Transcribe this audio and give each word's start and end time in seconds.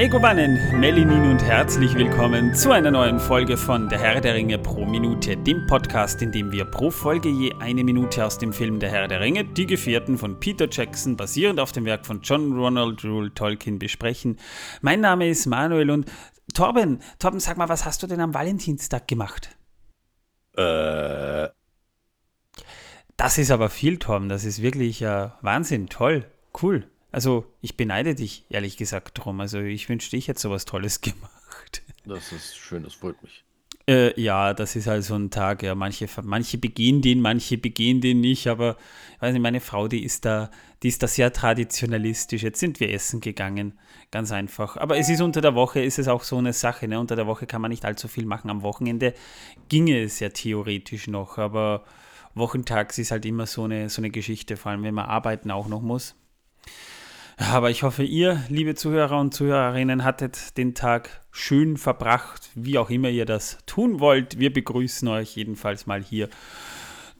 Megobannen, 0.00 0.80
Melinin 0.80 1.30
und 1.30 1.42
herzlich 1.42 1.94
willkommen 1.94 2.54
zu 2.54 2.72
einer 2.72 2.90
neuen 2.90 3.20
Folge 3.20 3.58
von 3.58 3.90
Der 3.90 3.98
Herr 3.98 4.22
der 4.22 4.32
Ringe 4.32 4.58
pro 4.58 4.86
Minute, 4.86 5.36
dem 5.36 5.66
Podcast, 5.66 6.22
in 6.22 6.32
dem 6.32 6.50
wir 6.52 6.64
pro 6.64 6.90
Folge 6.90 7.28
je 7.28 7.52
eine 7.60 7.84
Minute 7.84 8.24
aus 8.24 8.38
dem 8.38 8.54
Film 8.54 8.80
Der 8.80 8.88
Herr 8.88 9.08
der 9.08 9.20
Ringe, 9.20 9.44
Die 9.44 9.66
Gefährten 9.66 10.16
von 10.16 10.40
Peter 10.40 10.68
Jackson, 10.70 11.18
basierend 11.18 11.60
auf 11.60 11.72
dem 11.72 11.84
Werk 11.84 12.06
von 12.06 12.22
John 12.22 12.58
Ronald 12.58 13.04
Rule 13.04 13.34
Tolkien, 13.34 13.78
besprechen. 13.78 14.38
Mein 14.80 15.02
Name 15.02 15.28
ist 15.28 15.44
Manuel 15.44 15.90
und 15.90 16.10
Torben, 16.54 17.02
Torben, 17.18 17.38
sag 17.38 17.58
mal, 17.58 17.68
was 17.68 17.84
hast 17.84 18.02
du 18.02 18.06
denn 18.06 18.20
am 18.20 18.32
Valentinstag 18.32 19.06
gemacht? 19.06 19.54
Äh. 20.56 21.48
Das 23.18 23.36
ist 23.36 23.50
aber 23.50 23.68
viel, 23.68 23.98
Torben, 23.98 24.30
das 24.30 24.46
ist 24.46 24.62
wirklich 24.62 25.02
äh, 25.02 25.28
Wahnsinn, 25.42 25.88
toll, 25.88 26.24
cool. 26.62 26.88
Also 27.12 27.46
ich 27.60 27.76
beneide 27.76 28.14
dich, 28.14 28.44
ehrlich 28.48 28.76
gesagt, 28.76 29.18
drum. 29.18 29.40
Also 29.40 29.60
ich 29.60 29.88
wünschte, 29.88 30.16
ich 30.16 30.28
hätte 30.28 30.40
sowas 30.40 30.64
Tolles 30.64 31.00
gemacht. 31.00 31.82
Das 32.04 32.32
ist 32.32 32.56
schön, 32.56 32.82
das 32.84 32.94
freut 32.94 33.22
mich. 33.22 33.44
Äh, 33.88 34.20
ja, 34.20 34.54
das 34.54 34.76
ist 34.76 34.86
halt 34.86 35.02
so 35.02 35.16
ein 35.16 35.30
Tag. 35.30 35.62
Ja, 35.62 35.74
manche, 35.74 36.06
manche 36.22 36.58
begehen 36.58 37.02
den, 37.02 37.20
manche 37.20 37.58
begehen 37.58 38.00
den 38.00 38.20
nicht, 38.20 38.46
aber 38.46 38.76
ich 39.16 39.22
weiß 39.22 39.32
nicht, 39.32 39.42
meine 39.42 39.60
Frau, 39.60 39.88
die 39.88 40.04
ist 40.04 40.24
da, 40.24 40.50
die 40.82 40.88
ist 40.88 41.02
da 41.02 41.08
sehr 41.08 41.32
traditionalistisch. 41.32 42.42
Jetzt 42.42 42.60
sind 42.60 42.78
wir 42.78 42.92
essen 42.92 43.20
gegangen, 43.20 43.78
ganz 44.10 44.30
einfach. 44.30 44.76
Aber 44.76 44.96
es 44.96 45.08
ist 45.08 45.20
unter 45.20 45.40
der 45.40 45.54
Woche, 45.54 45.80
ist 45.80 45.98
es 45.98 46.08
auch 46.08 46.22
so 46.22 46.36
eine 46.36 46.52
Sache. 46.52 46.86
Ne? 46.86 47.00
Unter 47.00 47.16
der 47.16 47.26
Woche 47.26 47.46
kann 47.46 47.62
man 47.62 47.70
nicht 47.70 47.84
allzu 47.84 48.06
viel 48.06 48.26
machen. 48.26 48.50
Am 48.50 48.62
Wochenende 48.62 49.14
ginge 49.68 50.00
es 50.02 50.20
ja 50.20 50.28
theoretisch 50.28 51.08
noch, 51.08 51.38
aber 51.38 51.84
wochentags 52.34 52.96
ist 52.98 53.10
halt 53.10 53.26
immer 53.26 53.46
so 53.46 53.64
eine, 53.64 53.88
so 53.88 54.00
eine 54.00 54.10
Geschichte, 54.10 54.56
vor 54.56 54.70
allem 54.70 54.84
wenn 54.84 54.94
man 54.94 55.06
arbeiten 55.06 55.50
auch 55.50 55.66
noch 55.66 55.82
muss. 55.82 56.14
Aber 57.42 57.70
ich 57.70 57.82
hoffe, 57.82 58.02
ihr, 58.02 58.44
liebe 58.50 58.74
Zuhörer 58.74 59.18
und 59.18 59.32
Zuhörerinnen, 59.32 60.04
hattet 60.04 60.58
den 60.58 60.74
Tag 60.74 61.22
schön 61.32 61.78
verbracht, 61.78 62.50
wie 62.54 62.76
auch 62.76 62.90
immer 62.90 63.08
ihr 63.08 63.24
das 63.24 63.56
tun 63.64 63.98
wollt. 63.98 64.38
Wir 64.38 64.52
begrüßen 64.52 65.08
euch 65.08 65.36
jedenfalls 65.36 65.86
mal 65.86 66.02
hier 66.02 66.28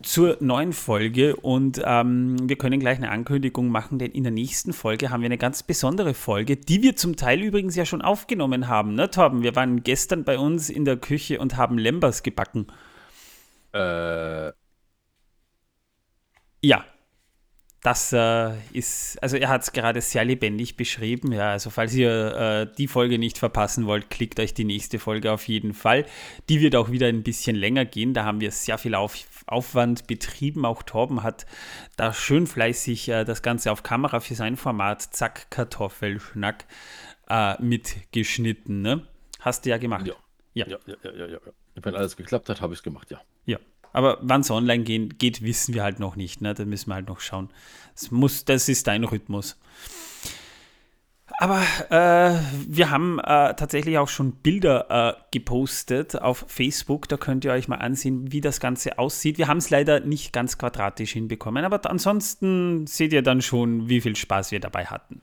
zur 0.02 0.36
neuen 0.41 0.74
Folge 0.74 1.36
und 1.36 1.80
ähm, 1.82 2.36
wir 2.46 2.56
können 2.56 2.80
gleich 2.80 2.98
eine 2.98 3.10
Ankündigung 3.10 3.68
machen, 3.68 3.98
denn 3.98 4.10
in 4.10 4.24
der 4.24 4.32
nächsten 4.32 4.74
Folge 4.74 5.08
haben 5.08 5.22
wir 5.22 5.26
eine 5.26 5.38
ganz 5.38 5.62
besondere 5.62 6.12
Folge, 6.12 6.58
die 6.58 6.82
wir 6.82 6.96
zum 6.96 7.16
Teil 7.16 7.41
übrigens 7.41 7.74
ja 7.74 7.86
schon 7.86 8.02
aufgenommen 8.02 8.68
haben, 8.68 8.94
ne 8.94 9.10
Torben? 9.10 9.42
Wir 9.42 9.56
waren 9.56 9.82
gestern 9.82 10.24
bei 10.24 10.38
uns 10.38 10.68
in 10.68 10.84
der 10.84 10.98
Küche 10.98 11.38
und 11.41 11.56
haben 11.56 11.78
Lembers 11.78 12.22
gebacken. 12.22 12.66
Äh. 13.72 14.52
Ja, 16.62 16.84
das 17.82 18.12
äh, 18.12 18.52
ist, 18.72 19.22
also 19.22 19.38
er 19.38 19.48
hat 19.48 19.62
es 19.62 19.72
gerade 19.72 20.00
sehr 20.02 20.24
lebendig 20.24 20.76
beschrieben. 20.76 21.32
Ja, 21.32 21.52
also 21.52 21.70
falls 21.70 21.94
ihr 21.94 22.36
äh, 22.36 22.74
die 22.76 22.88
Folge 22.88 23.18
nicht 23.18 23.38
verpassen 23.38 23.86
wollt, 23.86 24.10
klickt 24.10 24.38
euch 24.38 24.52
die 24.52 24.64
nächste 24.64 24.98
Folge 24.98 25.32
auf 25.32 25.48
jeden 25.48 25.72
Fall. 25.72 26.04
Die 26.50 26.60
wird 26.60 26.76
auch 26.76 26.90
wieder 26.90 27.06
ein 27.06 27.22
bisschen 27.22 27.56
länger 27.56 27.86
gehen. 27.86 28.12
Da 28.12 28.24
haben 28.24 28.40
wir 28.40 28.50
sehr 28.50 28.76
viel 28.76 28.94
auf, 28.94 29.16
Aufwand 29.46 30.06
betrieben. 30.06 30.66
Auch 30.66 30.82
Torben 30.82 31.22
hat 31.22 31.46
da 31.96 32.12
schön 32.12 32.46
fleißig 32.46 33.08
äh, 33.08 33.24
das 33.24 33.40
Ganze 33.40 33.72
auf 33.72 33.82
Kamera 33.82 34.20
für 34.20 34.34
sein 34.34 34.56
Format 34.56 35.00
Zack 35.00 35.50
Kartoffelschnack 35.50 36.66
äh, 37.30 37.60
mitgeschnitten. 37.62 38.82
Ne? 38.82 39.06
Hast 39.38 39.64
du 39.64 39.70
ja 39.70 39.78
gemacht. 39.78 40.06
Ja. 40.06 40.14
Ja, 40.52 40.66
ja, 40.66 40.78
ja, 40.86 40.96
ja. 41.02 41.12
ja, 41.12 41.26
ja. 41.28 41.38
Wenn 41.76 41.94
alles 41.94 42.16
geklappt 42.16 42.48
hat, 42.48 42.60
habe 42.60 42.74
ich 42.74 42.80
es 42.80 42.82
gemacht, 42.82 43.10
ja. 43.10 43.20
Aber 43.92 44.19
wann 44.20 44.42
es 44.42 44.50
online 44.50 44.84
gehen, 44.84 45.16
geht, 45.19 45.42
wissen 45.42 45.75
wir 45.75 45.82
halt 45.82 46.00
noch 46.00 46.16
nicht. 46.16 46.41
Ne? 46.41 46.54
Da 46.54 46.64
müssen 46.64 46.91
wir 46.91 46.94
halt 46.94 47.09
noch 47.09 47.20
schauen. 47.20 47.50
Das, 47.94 48.10
muss, 48.10 48.44
das 48.44 48.69
ist 48.69 48.87
dein 48.87 49.04
Rhythmus. 49.04 49.59
Aber 51.38 51.62
äh, 51.88 52.38
wir 52.69 52.91
haben 52.91 53.19
äh, 53.19 53.54
tatsächlich 53.54 53.97
auch 53.97 54.09
schon 54.09 54.32
Bilder 54.32 55.16
äh, 55.16 55.20
gepostet 55.31 56.20
auf 56.20 56.44
Facebook. 56.48 57.09
Da 57.09 57.16
könnt 57.16 57.47
ihr 57.47 57.53
euch 57.53 57.66
mal 57.66 57.76
ansehen, 57.76 58.31
wie 58.31 58.42
das 58.42 58.60
Ganze 58.60 58.98
aussieht. 58.98 59.38
Wir 59.38 59.48
haben 59.48 59.56
es 59.56 59.70
leider 59.70 60.00
nicht 60.00 60.34
ganz 60.34 60.59
quadratisch 60.59 61.12
hinbekommen, 61.12 61.64
aber 61.64 61.88
ansonsten 61.88 62.87
seht 62.87 63.14
ihr 63.14 63.22
dann 63.22 63.41
schon, 63.41 63.88
wie 63.88 64.03
viel 64.03 64.16
Spaß 64.16 64.50
wir 64.50 64.60
dabei 64.60 64.84
hatten. 64.87 65.22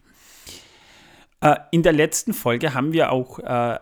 Äh, 1.42 1.58
in 1.72 1.84
der 1.84 1.94
letzten 1.94 2.34
Folge 2.34 2.74
haben 2.74 2.94
wir 2.94 3.12
auch 3.12 3.38
äh, 3.38 3.78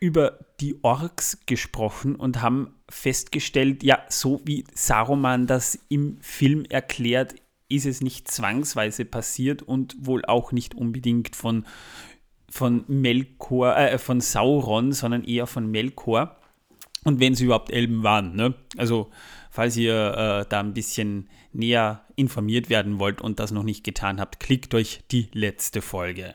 über 0.00 0.38
die 0.60 0.82
Orks 0.82 1.38
gesprochen 1.46 2.16
und 2.16 2.40
haben 2.40 2.74
festgestellt, 2.88 3.82
ja, 3.82 4.02
so 4.08 4.40
wie 4.44 4.64
Saruman 4.74 5.46
das 5.46 5.78
im 5.88 6.18
Film 6.22 6.64
erklärt, 6.64 7.34
ist 7.68 7.86
es 7.86 8.00
nicht 8.00 8.28
zwangsweise 8.28 9.04
passiert 9.04 9.62
und 9.62 9.94
wohl 10.00 10.24
auch 10.24 10.52
nicht 10.52 10.74
unbedingt 10.74 11.36
von, 11.36 11.66
von 12.48 12.84
Melkor, 12.88 13.76
äh, 13.76 13.98
von 13.98 14.20
Sauron, 14.20 14.92
sondern 14.92 15.22
eher 15.22 15.46
von 15.46 15.70
Melkor. 15.70 16.36
Und 17.04 17.20
wenn 17.20 17.34
sie 17.34 17.44
überhaupt 17.44 17.70
Elben 17.70 18.02
waren, 18.02 18.34
ne? 18.34 18.54
Also, 18.76 19.10
falls 19.50 19.76
ihr 19.76 19.94
äh, 19.94 20.46
da 20.48 20.60
ein 20.60 20.74
bisschen 20.74 21.28
näher 21.52 22.04
informiert 22.16 22.68
werden 22.68 22.98
wollt 22.98 23.20
und 23.20 23.38
das 23.38 23.52
noch 23.52 23.62
nicht 23.62 23.84
getan 23.84 24.20
habt, 24.20 24.40
klickt 24.40 24.74
euch 24.74 25.00
die 25.10 25.28
letzte 25.32 25.80
Folge. 25.80 26.34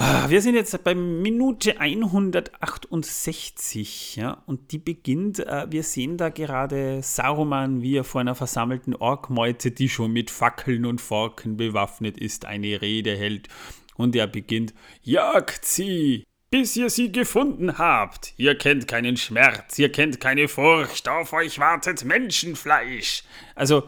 Ah, 0.00 0.30
wir 0.30 0.40
sind 0.40 0.54
jetzt 0.54 0.84
bei 0.84 0.94
Minute 0.94 1.80
168, 1.80 4.14
ja, 4.14 4.44
und 4.46 4.70
die 4.70 4.78
beginnt, 4.78 5.40
äh, 5.40 5.66
wir 5.68 5.82
sehen 5.82 6.16
da 6.16 6.28
gerade 6.28 7.02
Saruman, 7.02 7.82
wie 7.82 7.96
er 7.96 8.04
vor 8.04 8.20
einer 8.20 8.36
versammelten 8.36 8.94
Orkmeute, 8.94 9.72
die 9.72 9.88
schon 9.88 10.12
mit 10.12 10.30
Fackeln 10.30 10.86
und 10.86 11.00
Forken 11.00 11.56
bewaffnet 11.56 12.16
ist, 12.16 12.44
eine 12.44 12.80
Rede 12.80 13.16
hält. 13.16 13.48
Und 13.96 14.14
er 14.14 14.28
beginnt, 14.28 14.72
jagt 15.02 15.64
sie, 15.64 16.22
bis 16.48 16.76
ihr 16.76 16.90
sie 16.90 17.10
gefunden 17.10 17.76
habt. 17.76 18.34
Ihr 18.36 18.56
kennt 18.56 18.86
keinen 18.86 19.16
Schmerz, 19.16 19.80
ihr 19.80 19.90
kennt 19.90 20.20
keine 20.20 20.46
Furcht, 20.46 21.08
auf 21.08 21.32
euch 21.32 21.58
wartet 21.58 22.04
Menschenfleisch. 22.04 23.24
Also 23.56 23.82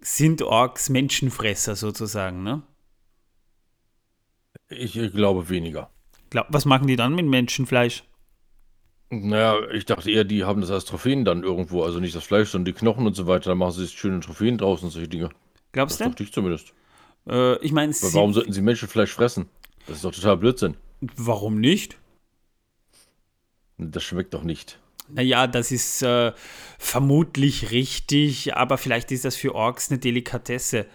sind 0.00 0.42
Orks 0.42 0.90
Menschenfresser 0.90 1.76
sozusagen, 1.76 2.42
ne? 2.42 2.64
Ich 4.76 4.94
glaube 5.12 5.48
weniger. 5.48 5.90
Was 6.48 6.64
machen 6.64 6.86
die 6.86 6.96
dann 6.96 7.14
mit 7.14 7.26
Menschenfleisch? 7.26 8.04
Naja, 9.10 9.58
ich 9.72 9.84
dachte 9.84 10.10
eher, 10.10 10.24
die 10.24 10.44
haben 10.44 10.60
das 10.60 10.70
als 10.70 10.84
Trophäen 10.84 11.24
dann 11.24 11.42
irgendwo. 11.42 11.82
Also 11.84 12.00
nicht 12.00 12.14
das 12.14 12.24
Fleisch, 12.24 12.50
sondern 12.50 12.72
die 12.72 12.78
Knochen 12.78 13.06
und 13.06 13.14
so 13.14 13.26
weiter. 13.26 13.50
Da 13.50 13.54
machen 13.54 13.72
sie 13.72 13.86
schöne 13.86 14.20
Trophäen 14.20 14.58
draußen, 14.58 14.90
solche 14.90 15.08
Dinge. 15.08 15.30
Glaubst 15.72 16.00
du? 16.00 16.04
dachte 16.04 16.22
ich 16.22 16.32
zumindest. 16.32 16.72
Äh, 17.28 17.58
ich 17.58 17.72
meine, 17.72 17.92
warum 17.92 18.32
sollten 18.32 18.52
sie 18.52 18.62
Menschenfleisch 18.62 19.12
fressen? 19.12 19.46
Das 19.86 19.96
ist 19.96 20.04
doch 20.04 20.14
total 20.14 20.36
Blödsinn. 20.36 20.76
Warum 21.16 21.60
nicht? 21.60 21.98
Das 23.78 24.02
schmeckt 24.02 24.34
doch 24.34 24.42
nicht. 24.42 24.78
Naja, 25.08 25.46
das 25.46 25.70
ist 25.70 26.02
äh, 26.02 26.32
vermutlich 26.78 27.70
richtig, 27.70 28.56
aber 28.56 28.78
vielleicht 28.78 29.12
ist 29.12 29.24
das 29.24 29.36
für 29.36 29.54
Orks 29.54 29.90
eine 29.90 29.98
Delikatesse. 29.98 30.86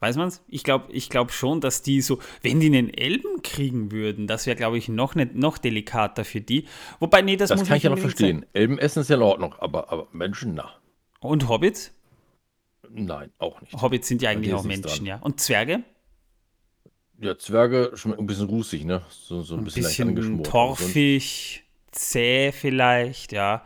Weiß 0.00 0.16
man's? 0.16 0.42
Ich 0.48 0.62
glaube 0.62 0.92
ich 0.92 1.08
glaub 1.08 1.32
schon, 1.32 1.60
dass 1.60 1.82
die 1.82 2.02
so, 2.02 2.18
wenn 2.42 2.60
die 2.60 2.66
einen 2.66 2.92
Elben 2.92 3.42
kriegen 3.42 3.90
würden, 3.92 4.26
das 4.26 4.46
wäre, 4.46 4.56
glaube 4.56 4.76
ich, 4.76 4.88
noch, 4.88 5.14
ne, 5.14 5.28
noch 5.32 5.56
delikater 5.56 6.24
für 6.24 6.40
die. 6.40 6.66
Wobei, 7.00 7.22
nee, 7.22 7.36
das, 7.36 7.48
das 7.48 7.60
muss 7.60 7.68
kann 7.68 7.78
ich 7.78 7.82
ja 7.84 7.90
noch 7.90 7.98
verstehen. 7.98 8.40
Sein. 8.40 8.48
Elben 8.52 8.78
essen 8.78 9.00
ist 9.00 9.08
ja 9.08 9.16
in 9.16 9.22
Ordnung, 9.22 9.54
aber, 9.58 9.90
aber 9.90 10.08
Menschen, 10.12 10.54
na. 10.54 10.70
Und 11.20 11.48
Hobbits? 11.48 11.92
Nein, 12.90 13.30
auch 13.38 13.60
nicht. 13.62 13.80
Hobbits 13.80 14.08
sind 14.08 14.22
ja 14.22 14.30
eigentlich 14.30 14.54
auch 14.54 14.64
Menschen, 14.64 14.86
dran. 14.86 15.06
ja. 15.06 15.16
Und 15.20 15.40
Zwerge? 15.40 15.82
Ja, 17.18 17.38
Zwerge 17.38 17.92
schmecken 17.94 18.20
ein 18.20 18.26
bisschen 18.26 18.46
rußig, 18.46 18.84
ne? 18.84 19.02
So, 19.08 19.42
so 19.42 19.54
ein, 19.54 19.60
ein 19.60 19.64
bisschen, 19.64 19.82
bisschen 19.82 20.08
angeschmort. 20.10 20.46
Torfig, 20.46 21.64
zäh 21.90 22.52
vielleicht, 22.52 23.32
ja. 23.32 23.64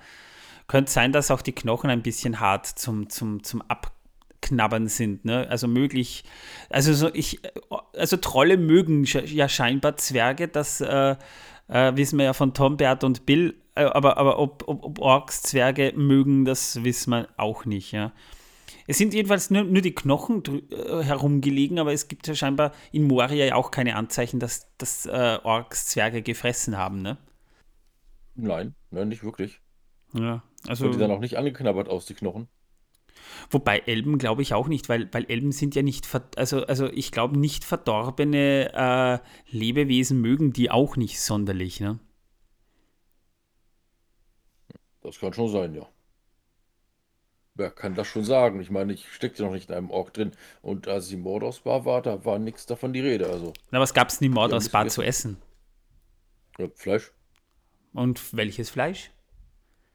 Könnte 0.69 0.93
sein, 0.93 1.11
dass 1.11 1.33
auch 1.33 1.43
die 1.43 1.53
Knochen 1.53 1.91
ein 1.91 2.03
bisschen 2.03 2.39
hart 2.39 2.67
zum, 2.67 3.11
zum, 3.11 3.43
zum 3.43 3.63
Ab 3.63 3.93
Knabbern 4.51 4.89
sind. 4.89 5.25
Ne? 5.25 5.47
Also 5.49 5.69
möglich, 5.69 6.25
also 6.69 6.93
so 6.93 7.09
ich, 7.13 7.41
also 7.97 8.17
Trolle 8.17 8.57
mögen 8.57 9.05
ja 9.05 9.49
scheinbar 9.49 9.97
Zwerge, 9.97 10.49
das 10.49 10.81
äh, 10.81 11.17
äh, 11.69 11.97
wissen 11.97 12.19
wir 12.19 12.27
ja 12.27 12.33
von 12.33 12.53
Tom, 12.53 12.77
Bert 12.77 13.05
und 13.05 13.27
Bill, 13.27 13.55
äh, 13.77 13.85
aber, 13.85 14.19
aber 14.19 14.39
ob, 14.39 14.65
ob, 14.67 14.85
ob, 14.85 14.99
Orks 14.99 15.43
Zwerge 15.43 15.93
mögen, 15.97 16.45
das 16.45 16.83
wissen 16.83 17.11
wir 17.11 17.29
auch 17.37 17.65
nicht. 17.65 17.93
Ja? 17.93 18.13
Es 18.87 18.99
sind 18.99 19.15
jedenfalls 19.15 19.51
nur, 19.51 19.63
nur 19.63 19.83
die 19.83 19.95
Knochen 19.95 20.43
äh, 20.73 21.05
herumgelegen, 21.05 21.79
aber 21.79 21.93
es 21.93 22.09
gibt 22.09 22.27
ja 22.27 22.35
scheinbar 22.35 22.73
in 22.91 23.07
Moria 23.07 23.47
ja 23.47 23.55
auch 23.55 23.71
keine 23.71 23.95
Anzeichen, 23.95 24.41
dass, 24.41 24.67
dass 24.79 25.07
äh, 25.07 25.39
Orks 25.45 25.87
Zwerge 25.87 26.23
gefressen 26.23 26.77
haben. 26.77 27.01
Ne? 27.03 27.17
Nein, 28.35 28.75
nein, 28.91 29.09
nicht 29.09 29.23
wirklich. 29.23 29.61
Ja, 30.13 30.43
also. 30.67 30.87
Und 30.87 30.95
die 30.95 30.99
dann 30.99 31.13
auch 31.13 31.21
nicht 31.21 31.39
angeknabbert 31.39 31.89
aus, 31.89 32.07
die 32.07 32.15
Knochen? 32.15 32.49
Wobei 33.51 33.81
Elben 33.81 34.19
glaube 34.19 34.43
ich 34.43 34.55
auch 34.55 34.69
nicht, 34.69 34.89
weil, 34.89 35.09
weil 35.13 35.25
Elben 35.27 35.53
sind 35.53 35.75
ja 35.75 35.83
nicht, 35.83 36.07
also, 36.37 36.65
also 36.67 36.87
ich 36.87 37.13
glaube, 37.13 37.39
nicht 37.39 37.65
verdorbene 37.65 38.73
äh, 38.75 39.57
Lebewesen 39.57 40.21
mögen 40.21 40.53
die 40.53 40.71
auch 40.71 40.97
nicht 40.97 41.21
sonderlich, 41.21 41.81
ne? 41.81 41.99
Das 45.03 45.19
kann 45.19 45.33
schon 45.33 45.49
sein, 45.49 45.75
ja. 45.75 45.89
Wer 47.55 47.71
kann 47.71 47.95
das 47.95 48.07
schon 48.07 48.25
sagen? 48.25 48.61
Ich 48.61 48.71
meine, 48.71 48.93
ich 48.93 49.13
steckte 49.13 49.43
noch 49.43 49.53
nicht 49.53 49.69
in 49.69 49.75
einem 49.77 49.91
Ork 49.91 50.15
drin. 50.15 50.33
Und 50.63 50.89
als 50.89 51.09
ich 51.09 51.15
im 51.15 51.21
Mordhausbar 51.21 51.85
war, 51.85 52.01
da 52.01 52.25
war 52.25 52.39
nichts 52.39 52.67
davon 52.67 52.93
die 52.93 53.01
Rede. 53.01 53.29
Also, 53.29 53.53
Na, 53.71 53.81
was 53.81 53.93
gab 53.93 54.09
es 54.09 54.19
denn 54.19 54.27
im 54.27 54.35
die 54.35 54.41
haben 54.41 54.51
Mord 54.51 54.53
nichts 54.53 54.95
zu 54.95 55.03
essen? 55.03 55.37
Ja, 56.59 56.69
Fleisch? 56.75 57.13
Und 57.93 58.35
welches 58.35 58.71
Fleisch? 58.71 59.11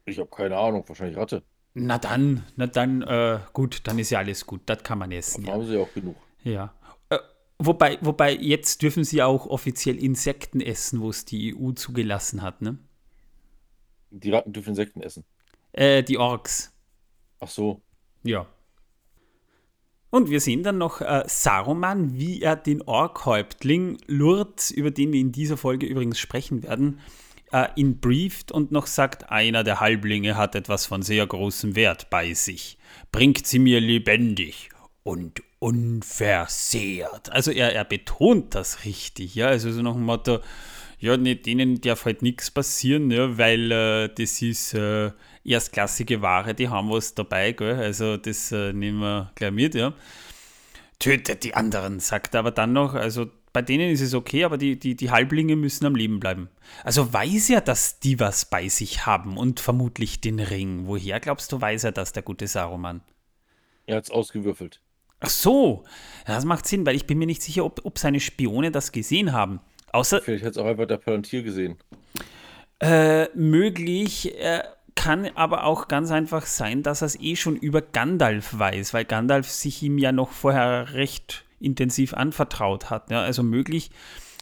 Ich 0.04 0.18
habe 0.18 0.30
keine 0.30 0.56
Ahnung, 0.56 0.84
wahrscheinlich 0.88 1.16
Ratte. 1.16 1.42
Na 1.78 1.98
dann, 1.98 2.42
na 2.56 2.66
dann, 2.66 3.02
äh, 3.02 3.38
gut, 3.52 3.82
dann 3.86 3.98
ist 3.98 4.08
ja 4.08 4.20
alles 4.20 4.46
gut. 4.46 4.62
Das 4.64 4.82
kann 4.82 4.98
man 4.98 5.12
essen. 5.12 5.44
Davon 5.44 5.60
Ja. 5.60 5.62
haben 5.66 5.70
sie 5.70 5.78
auch 5.78 5.92
genug. 5.92 6.16
ja. 6.42 6.72
Äh, 7.10 7.18
wobei, 7.58 7.98
wobei, 8.00 8.34
jetzt 8.34 8.80
dürfen 8.80 9.04
sie 9.04 9.22
auch 9.22 9.44
offiziell 9.46 10.02
Insekten 10.02 10.62
essen, 10.62 11.02
wo 11.02 11.10
es 11.10 11.26
die 11.26 11.54
EU 11.54 11.72
zugelassen 11.72 12.40
hat, 12.40 12.62
ne? 12.62 12.78
Die 14.10 14.30
Ratten 14.30 14.54
dürfen 14.54 14.70
Insekten 14.70 15.02
essen. 15.02 15.24
Äh, 15.72 16.02
die 16.02 16.16
Orks. 16.16 16.72
Ach 17.40 17.48
so. 17.48 17.82
Ja. 18.22 18.46
Und 20.08 20.30
wir 20.30 20.40
sehen 20.40 20.62
dann 20.62 20.78
noch 20.78 21.02
äh, 21.02 21.24
Saruman, 21.26 22.14
wie 22.14 22.40
er 22.40 22.56
den 22.56 22.80
Ork-Häuptling 22.80 23.98
Lurz, 24.06 24.70
über 24.70 24.90
den 24.90 25.12
wir 25.12 25.20
in 25.20 25.30
dieser 25.32 25.58
Folge 25.58 25.84
übrigens 25.84 26.18
sprechen 26.18 26.62
werden, 26.62 27.00
äh, 27.00 27.02
ihn 27.76 28.00
brieft 28.00 28.52
und 28.52 28.72
noch 28.72 28.86
sagt, 28.86 29.30
einer 29.30 29.64
der 29.64 29.80
Halblinge 29.80 30.36
hat 30.36 30.54
etwas 30.54 30.86
von 30.86 31.02
sehr 31.02 31.26
großem 31.26 31.74
Wert 31.74 32.10
bei 32.10 32.34
sich. 32.34 32.78
Bringt 33.12 33.46
sie 33.46 33.58
mir 33.58 33.80
lebendig 33.80 34.70
und 35.02 35.42
unversehrt. 35.58 37.32
Also 37.32 37.50
er, 37.50 37.74
er 37.74 37.84
betont 37.84 38.54
das 38.54 38.84
richtig, 38.84 39.34
ja. 39.34 39.46
Also 39.48 39.72
so 39.72 39.82
nach 39.82 39.94
dem 39.94 40.02
Motto, 40.02 40.40
ja, 40.98 41.16
nee, 41.16 41.34
denen 41.34 41.80
darf 41.80 42.04
halt 42.04 42.22
nichts 42.22 42.50
passieren, 42.50 43.10
ja, 43.10 43.36
weil 43.38 43.70
äh, 43.70 44.08
das 44.14 44.42
ist 44.42 44.74
äh, 44.74 45.12
erstklassige 45.44 46.22
Ware, 46.22 46.54
die 46.54 46.68
haben 46.68 46.90
was 46.90 47.14
dabei, 47.14 47.52
gell? 47.52 47.76
Also 47.76 48.16
das 48.16 48.52
äh, 48.52 48.72
nehmen 48.72 49.00
wir 49.00 49.32
gleich 49.34 49.52
mit, 49.52 49.74
ja. 49.74 49.92
Tötet 50.98 51.44
die 51.44 51.54
anderen, 51.54 52.00
sagt 52.00 52.34
er 52.34 52.40
aber 52.40 52.50
dann 52.50 52.72
noch, 52.72 52.94
also 52.94 53.26
bei 53.56 53.62
denen 53.62 53.90
ist 53.90 54.02
es 54.02 54.12
okay, 54.12 54.44
aber 54.44 54.58
die, 54.58 54.78
die, 54.78 54.94
die 54.96 55.10
Halblinge 55.10 55.56
müssen 55.56 55.86
am 55.86 55.94
Leben 55.96 56.20
bleiben. 56.20 56.50
Also 56.84 57.10
weiß 57.10 57.48
er, 57.48 57.62
dass 57.62 58.00
die 58.00 58.20
was 58.20 58.44
bei 58.44 58.68
sich 58.68 59.06
haben 59.06 59.38
und 59.38 59.60
vermutlich 59.60 60.20
den 60.20 60.40
Ring. 60.40 60.82
Woher 60.84 61.20
glaubst 61.20 61.52
du, 61.52 61.58
weiß 61.58 61.84
er 61.84 61.92
das, 61.92 62.12
der 62.12 62.22
gute 62.22 62.48
Saruman? 62.48 63.00
Er 63.86 63.96
hat's 63.96 64.10
ausgewürfelt. 64.10 64.82
Ach 65.20 65.30
so, 65.30 65.84
das 66.26 66.44
macht 66.44 66.66
Sinn, 66.66 66.84
weil 66.84 66.96
ich 66.96 67.06
bin 67.06 67.16
mir 67.16 67.24
nicht 67.24 67.40
sicher, 67.40 67.64
ob, 67.64 67.80
ob 67.84 67.98
seine 67.98 68.20
Spione 68.20 68.70
das 68.70 68.92
gesehen 68.92 69.32
haben. 69.32 69.60
Außer, 69.90 70.20
Vielleicht 70.20 70.44
hat 70.44 70.50
es 70.50 70.58
auch 70.58 70.66
einfach 70.66 70.86
der 70.86 70.98
Palantir 70.98 71.42
gesehen. 71.42 71.78
Äh, 72.80 73.34
möglich, 73.34 74.38
äh, 74.38 74.64
kann 74.96 75.30
aber 75.34 75.64
auch 75.64 75.88
ganz 75.88 76.10
einfach 76.10 76.44
sein, 76.44 76.82
dass 76.82 77.00
er 77.00 77.06
es 77.06 77.18
eh 77.18 77.36
schon 77.36 77.56
über 77.56 77.80
Gandalf 77.80 78.58
weiß, 78.58 78.92
weil 78.92 79.06
Gandalf 79.06 79.48
sich 79.48 79.82
ihm 79.82 79.96
ja 79.96 80.12
noch 80.12 80.32
vorher 80.32 80.92
recht 80.92 81.45
intensiv 81.60 82.14
anvertraut 82.14 82.90
hat. 82.90 83.10
Ja, 83.10 83.22
also 83.22 83.42
möglich 83.42 83.90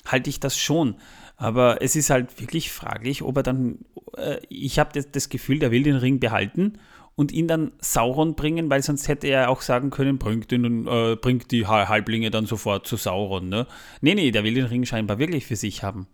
halte 0.06 0.30
ich 0.30 0.40
das 0.40 0.58
schon. 0.58 0.96
Aber 1.36 1.82
es 1.82 1.96
ist 1.96 2.10
halt 2.10 2.40
wirklich 2.40 2.70
fraglich, 2.70 3.22
ob 3.22 3.36
er 3.38 3.42
dann, 3.42 3.78
äh, 4.16 4.38
ich 4.48 4.78
habe 4.78 4.90
das, 4.94 5.10
das 5.10 5.28
Gefühl, 5.28 5.58
der 5.58 5.70
will 5.70 5.82
den 5.82 5.96
Ring 5.96 6.20
behalten 6.20 6.78
und 7.16 7.32
ihn 7.32 7.48
dann 7.48 7.72
Sauron 7.80 8.34
bringen, 8.34 8.70
weil 8.70 8.82
sonst 8.82 9.08
hätte 9.08 9.26
er 9.26 9.50
auch 9.50 9.60
sagen 9.60 9.90
können, 9.90 10.18
bringt, 10.18 10.50
den, 10.50 10.86
äh, 10.86 11.16
bringt 11.16 11.50
die 11.50 11.66
Ha- 11.66 11.88
Halblinge 11.88 12.30
dann 12.30 12.46
sofort 12.46 12.86
zu 12.86 12.96
Sauron. 12.96 13.48
Ne? 13.48 13.66
Nee, 14.00 14.14
nee, 14.14 14.30
der 14.30 14.44
will 14.44 14.54
den 14.54 14.66
Ring 14.66 14.84
scheinbar 14.84 15.18
wirklich 15.18 15.46
für 15.46 15.56
sich 15.56 15.82
haben. 15.82 16.06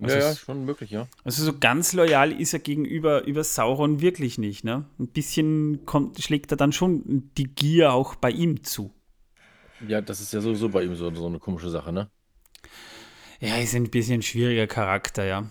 Also 0.00 0.16
ja, 0.16 0.30
ja, 0.30 0.34
schon 0.34 0.64
möglich, 0.64 0.90
ja. 0.90 1.06
Also 1.22 1.44
so 1.44 1.56
ganz 1.58 1.92
loyal 1.92 2.32
ist 2.32 2.52
er 2.52 2.58
gegenüber 2.58 3.24
über 3.24 3.44
Sauron 3.44 4.00
wirklich 4.00 4.36
nicht. 4.36 4.64
Ne? 4.64 4.84
Ein 4.98 5.06
bisschen 5.06 5.86
kommt, 5.86 6.20
schlägt 6.20 6.50
er 6.50 6.56
dann 6.56 6.72
schon 6.72 7.30
die 7.36 7.44
Gier 7.44 7.92
auch 7.92 8.16
bei 8.16 8.30
ihm 8.30 8.64
zu. 8.64 8.92
Ja, 9.88 10.00
das 10.00 10.20
ist 10.20 10.32
ja 10.32 10.40
sowieso 10.40 10.68
bei 10.68 10.84
ihm 10.84 10.94
so, 10.94 11.12
so 11.14 11.26
eine 11.26 11.38
komische 11.38 11.70
Sache, 11.70 11.92
ne? 11.92 12.10
Ja, 13.40 13.56
ist 13.56 13.74
ein 13.74 13.90
bisschen 13.90 14.22
schwieriger 14.22 14.66
Charakter, 14.66 15.24
ja. 15.24 15.50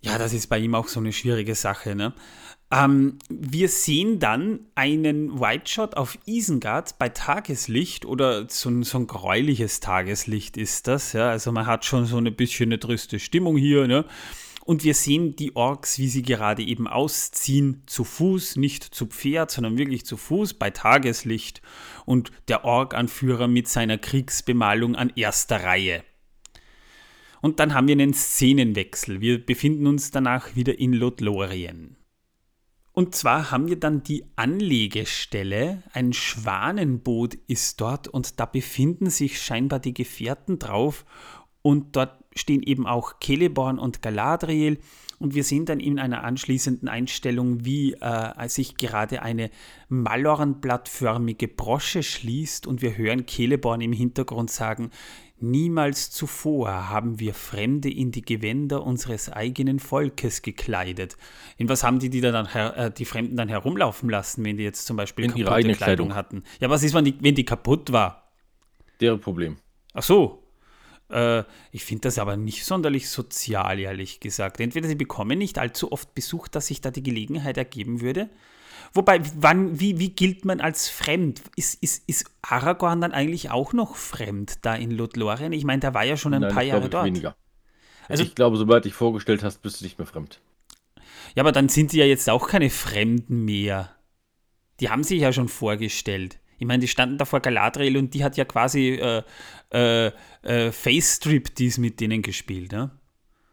Ja, 0.00 0.18
das 0.18 0.32
ist 0.32 0.48
bei 0.48 0.58
ihm 0.58 0.74
auch 0.74 0.88
so 0.88 0.98
eine 0.98 1.12
schwierige 1.12 1.54
Sache. 1.54 1.94
Ne? 1.94 2.12
Ähm, 2.72 3.18
wir 3.28 3.68
sehen 3.68 4.18
dann 4.18 4.66
einen 4.74 5.40
White 5.40 5.70
Shot 5.70 5.96
auf 5.96 6.18
Isengard 6.26 6.98
bei 6.98 7.08
Tageslicht 7.08 8.04
oder 8.04 8.48
so 8.48 8.68
ein, 8.68 8.82
so 8.82 8.98
ein 8.98 9.06
gräuliches 9.06 9.78
Tageslicht 9.78 10.56
ist 10.56 10.88
das. 10.88 11.12
Ja? 11.12 11.30
Also 11.30 11.52
man 11.52 11.66
hat 11.66 11.84
schon 11.84 12.06
so 12.06 12.16
ein 12.16 12.34
bisschen 12.34 12.70
eine 12.70 12.80
triste 12.80 13.20
Stimmung 13.20 13.56
hier. 13.56 13.86
Ne? 13.86 14.04
Und 14.64 14.84
wir 14.84 14.94
sehen 14.94 15.34
die 15.34 15.56
Orks, 15.56 15.98
wie 15.98 16.08
sie 16.08 16.22
gerade 16.22 16.62
eben 16.62 16.86
ausziehen, 16.86 17.82
zu 17.86 18.04
Fuß, 18.04 18.56
nicht 18.56 18.84
zu 18.84 19.06
Pferd, 19.06 19.50
sondern 19.50 19.76
wirklich 19.76 20.06
zu 20.06 20.16
Fuß 20.16 20.54
bei 20.54 20.70
Tageslicht. 20.70 21.62
Und 22.06 22.30
der 22.48 22.64
Ork-Anführer 22.64 23.48
mit 23.48 23.68
seiner 23.68 23.98
Kriegsbemalung 23.98 24.94
an 24.94 25.12
erster 25.16 25.64
Reihe. 25.64 26.04
Und 27.40 27.58
dann 27.58 27.74
haben 27.74 27.88
wir 27.88 27.92
einen 27.92 28.14
Szenenwechsel. 28.14 29.20
Wir 29.20 29.44
befinden 29.44 29.88
uns 29.88 30.12
danach 30.12 30.54
wieder 30.54 30.78
in 30.78 30.92
Lothlorien. 30.92 31.96
Und 32.92 33.14
zwar 33.14 33.50
haben 33.50 33.68
wir 33.68 33.80
dann 33.80 34.02
die 34.02 34.26
Anlegestelle, 34.36 35.82
ein 35.92 36.12
Schwanenboot 36.12 37.34
ist 37.46 37.80
dort 37.80 38.06
und 38.06 38.38
da 38.38 38.44
befinden 38.44 39.08
sich 39.08 39.40
scheinbar 39.40 39.80
die 39.80 39.94
Gefährten 39.94 40.58
drauf 40.58 41.06
und 41.62 41.96
dort 41.96 42.22
stehen 42.34 42.62
eben 42.62 42.86
auch 42.86 43.14
Celeborn 43.22 43.78
und 43.78 44.02
Galadriel 44.02 44.78
und 45.18 45.34
wir 45.34 45.44
sehen 45.44 45.64
dann 45.66 45.78
in 45.78 45.98
einer 45.98 46.24
anschließenden 46.24 46.88
Einstellung, 46.88 47.64
wie 47.64 47.92
äh, 47.92 48.48
sich 48.48 48.76
gerade 48.76 49.22
eine 49.22 49.50
Malornblattförmige 49.88 51.46
Brosche 51.46 52.02
schließt 52.02 52.66
und 52.66 52.82
wir 52.82 52.96
hören 52.96 53.26
Celeborn 53.28 53.80
im 53.80 53.92
Hintergrund 53.92 54.50
sagen, 54.50 54.90
Niemals 55.42 56.12
zuvor 56.12 56.88
haben 56.88 57.18
wir 57.18 57.34
Fremde 57.34 57.90
in 57.90 58.12
die 58.12 58.22
Gewänder 58.22 58.84
unseres 58.84 59.28
eigenen 59.28 59.80
Volkes 59.80 60.42
gekleidet. 60.42 61.16
In 61.56 61.68
was 61.68 61.82
haben 61.82 61.98
die, 61.98 62.10
die, 62.10 62.20
da 62.20 62.30
dann 62.30 62.46
äh, 62.46 62.92
die 62.92 63.04
Fremden 63.04 63.36
dann 63.36 63.48
herumlaufen 63.48 64.08
lassen, 64.08 64.44
wenn 64.44 64.56
die 64.56 64.62
jetzt 64.62 64.86
zum 64.86 64.96
Beispiel 64.96 65.24
In 65.24 65.30
ihre 65.32 65.46
kaputte 65.46 65.54
eigene 65.56 65.74
Kleidung 65.74 66.08
Kleidung. 66.08 66.14
hatten? 66.14 66.44
Ja, 66.60 66.70
was 66.70 66.84
ist, 66.84 66.94
wenn 66.94 67.04
die, 67.04 67.16
wenn 67.20 67.34
die 67.34 67.44
kaputt 67.44 67.90
war? 67.90 68.30
Deren 69.00 69.18
Problem. 69.18 69.56
Ach 69.94 70.04
so. 70.04 70.41
Äh, 71.12 71.44
ich 71.70 71.84
finde 71.84 72.02
das 72.02 72.18
aber 72.18 72.36
nicht 72.36 72.64
sonderlich 72.64 73.08
sozial, 73.08 73.78
ehrlich 73.78 74.20
gesagt. 74.20 74.60
Entweder 74.60 74.88
sie 74.88 74.94
bekommen 74.94 75.38
nicht 75.38 75.58
allzu 75.58 75.92
oft 75.92 76.14
Besuch, 76.14 76.48
dass 76.48 76.66
sich 76.68 76.80
da 76.80 76.90
die 76.90 77.02
Gelegenheit 77.02 77.56
ergeben 77.56 78.00
würde. 78.00 78.30
Wobei, 78.94 79.20
wann, 79.36 79.80
wie, 79.80 79.98
wie 79.98 80.10
gilt 80.10 80.44
man 80.44 80.60
als 80.60 80.88
fremd? 80.88 81.42
Ist, 81.56 81.82
ist, 81.82 82.06
ist 82.08 82.26
Aragorn 82.42 83.00
dann 83.00 83.12
eigentlich 83.12 83.50
auch 83.50 83.72
noch 83.72 83.96
fremd 83.96 84.58
da 84.62 84.74
in 84.74 84.90
Lothlorien? 84.90 85.52
Ich 85.52 85.64
meine, 85.64 85.80
der 85.80 85.94
war 85.94 86.04
ja 86.04 86.16
schon 86.16 86.34
ein 86.34 86.42
Nein, 86.42 86.52
paar 86.52 86.62
ich 86.62 86.68
Jahre 86.70 86.88
dort. 86.90 87.06
weniger. 87.06 87.36
Also- 88.08 88.22
ich 88.22 88.34
glaube, 88.34 88.56
sobald 88.56 88.84
dich 88.84 88.94
vorgestellt 88.94 89.42
hast, 89.42 89.62
bist 89.62 89.80
du 89.80 89.84
nicht 89.84 89.98
mehr 89.98 90.06
fremd. 90.06 90.40
Ja, 91.34 91.42
aber 91.42 91.52
dann 91.52 91.68
sind 91.68 91.92
die 91.92 91.98
ja 91.98 92.04
jetzt 92.04 92.28
auch 92.28 92.48
keine 92.48 92.68
Fremden 92.68 93.44
mehr. 93.44 93.94
Die 94.80 94.90
haben 94.90 95.04
sich 95.04 95.20
ja 95.20 95.32
schon 95.32 95.48
vorgestellt. 95.48 96.38
Ich 96.62 96.68
meine, 96.68 96.80
die 96.80 96.86
standen 96.86 97.18
da 97.18 97.24
vor 97.24 97.40
Galadriel 97.40 97.96
und 97.96 98.14
die 98.14 98.22
hat 98.22 98.36
ja 98.36 98.44
quasi 98.44 98.90
äh, 98.90 99.24
äh, 99.74 100.12
äh, 100.42 100.70
Face 100.70 101.16
Striptease 101.16 101.80
mit 101.80 101.98
denen 101.98 102.22
gespielt, 102.22 102.70
ne? 102.70 102.92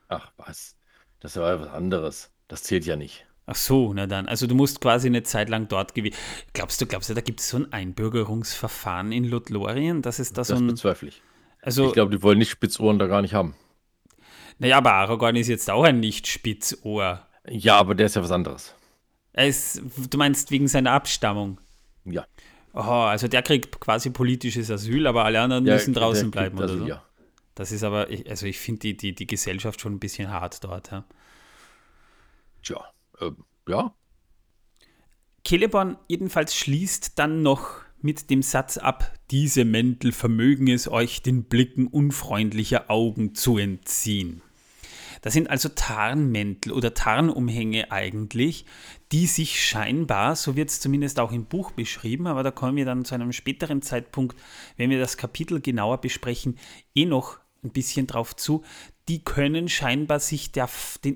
Ach, 0.10 0.32
was? 0.38 0.76
Das 1.20 1.36
war 1.38 1.60
was 1.60 1.70
anderes. 1.70 2.30
Das 2.48 2.62
zählt 2.62 2.86
ja 2.86 2.96
nicht. 2.96 3.26
Ach 3.48 3.56
so, 3.56 3.92
na 3.96 4.06
dann. 4.06 4.28
Also 4.28 4.46
du 4.46 4.54
musst 4.54 4.80
quasi 4.80 5.08
eine 5.08 5.24
Zeit 5.24 5.50
lang 5.50 5.68
dort 5.68 5.96
gewesen. 5.96 6.16
Glaubst 6.54 6.80
du, 6.82 6.86
glaubst 6.86 7.10
du, 7.10 7.16
da 7.16 7.22
gibt 7.22 7.40
es 7.40 7.50
so 7.50 7.58
ein 7.58 7.74
Einbürgerungsverfahren 7.74 9.12
in 9.12 9.24
Lothlorien? 9.24 10.04
Das 10.04 10.20
ist 10.20 10.38
da 10.38 10.44
so 10.44 10.54
Das 10.54 10.62
ein. 10.62 10.68
bezweifle 10.68 11.08
ich. 11.10 11.24
Also, 11.64 11.88
Ich 11.88 11.94
glaube, 11.94 12.16
die 12.16 12.22
wollen 12.22 12.38
nicht 12.38 12.52
Spitzohren 12.52 13.00
da 13.00 13.08
gar 13.08 13.24
nicht 13.24 13.34
haben. 13.34 13.56
naja, 14.60 14.78
aber 14.78 14.94
Aragorn 14.94 15.36
ist 15.36 15.48
jetzt 15.48 15.68
auch 15.72 15.84
ein 15.84 16.00
Nicht-Spitzohr. 16.00 17.26
Ja, 17.48 17.78
aber 17.80 17.96
der 17.96 18.06
ist 18.06 18.16
ja 18.16 18.22
was 18.22 18.30
anderes. 18.30 18.76
Er 19.34 19.48
ist, 19.48 19.82
du 20.12 20.18
meinst 20.20 20.52
wegen 20.52 20.68
seiner 20.68 20.92
Abstammung. 20.92 21.60
Ja. 22.06 22.28
Aha, 22.74 23.10
also 23.10 23.28
der 23.28 23.42
kriegt 23.42 23.80
quasi 23.80 24.10
politisches 24.12 24.70
Asyl, 24.70 25.08
aber 25.08 25.26
alle 25.26 25.42
anderen 25.42 25.66
Der- 25.66 25.76
müssen 25.76 25.94
draußen 25.94 26.32
bleiben 26.32 26.58
das, 26.58 26.72
oder 26.72 26.80
so. 26.80 26.88
Ja. 26.88 27.04
Das 27.56 27.72
ist 27.72 27.84
aber, 27.84 28.10
ich- 28.10 28.30
also 28.30 28.46
ich 28.46 28.60
finde 28.60 28.80
die, 28.80 28.98
die, 28.98 29.16
die 29.16 29.28
Gesellschaft 29.28 29.82
schon 29.82 29.94
ein 29.96 30.00
bisschen 30.00 30.30
hart 30.30 30.64
dort. 30.64 30.92
Ja. 30.92 31.06
Tja, 32.64 32.84
ähm, 33.22 33.38
ja. 33.68 33.94
Celeborn 35.46 35.98
jedenfalls 36.08 36.56
schließt 36.56 37.18
dann 37.18 37.42
noch 37.42 37.82
mit 38.02 38.30
dem 38.30 38.42
Satz 38.44 38.78
ab, 38.78 39.14
diese 39.32 39.66
Mäntel 39.66 40.12
vermögen 40.12 40.68
es 40.70 40.88
euch, 40.90 41.22
den 41.22 41.46
Blicken 41.46 41.88
unfreundlicher 41.88 42.90
Augen 42.90 43.36
zu 43.36 43.58
entziehen. 43.58 44.42
Das 45.22 45.34
sind 45.34 45.50
also 45.50 45.70
Tarnmäntel 45.70 46.72
oder 46.72 46.94
Tarnumhänge 46.94 47.92
eigentlich, 47.92 48.66
die 49.12 49.28
sich 49.28 49.64
scheinbar, 49.64 50.36
so 50.36 50.56
wird 50.56 50.70
es 50.70 50.80
zumindest 50.80 51.20
auch 51.20 51.32
im 51.32 51.46
Buch 51.46 51.72
beschrieben, 51.72 52.28
aber 52.28 52.44
da 52.44 52.52
kommen 52.52 52.78
wir 52.78 52.86
dann 52.86 53.06
zu 53.06 53.16
einem 53.16 53.32
späteren 53.32 53.82
Zeitpunkt, 53.82 54.38
wenn 54.78 54.90
wir 54.90 55.00
das 55.00 55.18
Kapitel 55.18 55.62
genauer 55.62 56.02
besprechen, 56.02 56.58
eh 56.96 57.06
noch 57.06 57.40
ein 57.64 57.72
bisschen 57.72 58.08
drauf 58.08 58.36
zu, 58.36 58.64
die 59.08 59.24
können 59.24 59.68
scheinbar 59.68 60.20
sich 60.20 60.52
der, 60.52 60.70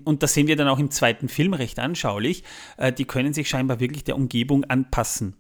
und 0.04 0.24
das 0.24 0.34
sehen 0.34 0.48
wir 0.48 0.56
dann 0.56 0.68
auch 0.68 0.80
im 0.80 0.92
zweiten 0.92 1.30
Film 1.30 1.54
recht 1.54 1.80
anschaulich, 1.80 2.44
äh, 2.78 2.92
die 2.92 3.06
können 3.06 3.34
sich 3.34 3.48
scheinbar 3.48 3.80
wirklich 3.80 4.04
der 4.04 4.16
Umgebung 4.16 4.66
anpassen. 4.66 5.38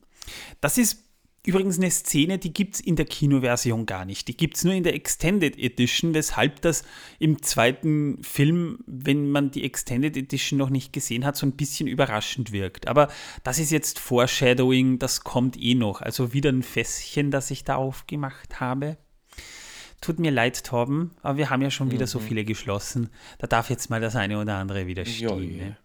Das 0.61 0.77
ist 0.77 1.03
übrigens 1.45 1.77
eine 1.77 1.91
Szene, 1.91 2.37
die 2.37 2.53
gibt 2.53 2.75
es 2.75 2.81
in 2.81 2.95
der 2.95 3.05
Kinoversion 3.05 3.85
gar 3.85 4.05
nicht. 4.05 4.27
Die 4.27 4.37
gibt 4.37 4.57
es 4.57 4.63
nur 4.63 4.73
in 4.73 4.83
der 4.83 4.95
Extended 4.95 5.57
Edition, 5.59 6.13
weshalb 6.13 6.61
das 6.61 6.83
im 7.19 7.41
zweiten 7.41 8.23
Film, 8.23 8.79
wenn 8.85 9.29
man 9.29 9.51
die 9.51 9.63
Extended 9.63 10.15
Edition 10.15 10.57
noch 10.57 10.69
nicht 10.69 10.93
gesehen 10.93 11.25
hat, 11.25 11.35
so 11.35 11.45
ein 11.45 11.53
bisschen 11.53 11.87
überraschend 11.87 12.51
wirkt. 12.51 12.87
Aber 12.87 13.09
das 13.43 13.59
ist 13.59 13.71
jetzt 13.71 13.99
Foreshadowing, 13.99 14.99
das 14.99 15.23
kommt 15.23 15.61
eh 15.61 15.75
noch. 15.75 16.01
Also 16.01 16.33
wieder 16.33 16.51
ein 16.51 16.63
Fässchen, 16.63 17.29
das 17.29 17.51
ich 17.51 17.63
da 17.63 17.75
aufgemacht 17.75 18.59
habe. 18.59 18.97
Tut 19.99 20.19
mir 20.19 20.31
leid, 20.31 20.65
Torben, 20.65 21.11
aber 21.21 21.37
wir 21.37 21.49
haben 21.49 21.61
ja 21.61 21.71
schon 21.71 21.91
wieder 21.91 22.05
mhm. 22.05 22.09
so 22.09 22.19
viele 22.19 22.43
geschlossen. 22.43 23.09
Da 23.37 23.47
darf 23.47 23.69
jetzt 23.69 23.89
mal 23.89 24.01
das 24.01 24.15
eine 24.15 24.39
oder 24.39 24.55
andere 24.55 24.85
wieder 24.85 25.05
stehen. 25.05 25.57
Ne? 25.57 25.77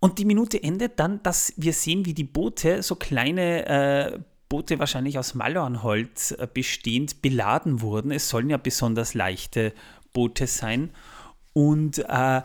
Und 0.00 0.18
die 0.18 0.24
Minute 0.24 0.62
endet 0.62 1.00
dann, 1.00 1.22
dass 1.22 1.52
wir 1.56 1.72
sehen, 1.72 2.06
wie 2.06 2.14
die 2.14 2.24
Boote, 2.24 2.82
so 2.82 2.94
kleine 2.94 3.66
äh, 3.66 4.18
Boote 4.48 4.78
wahrscheinlich 4.78 5.18
aus 5.18 5.34
Malornholz 5.34 6.32
äh, 6.32 6.46
bestehend, 6.52 7.20
beladen 7.20 7.80
wurden. 7.80 8.10
Es 8.10 8.28
sollen 8.28 8.50
ja 8.50 8.56
besonders 8.56 9.14
leichte 9.14 9.72
Boote 10.12 10.46
sein. 10.46 10.90
Und 11.52 11.98
äh, 11.98 12.42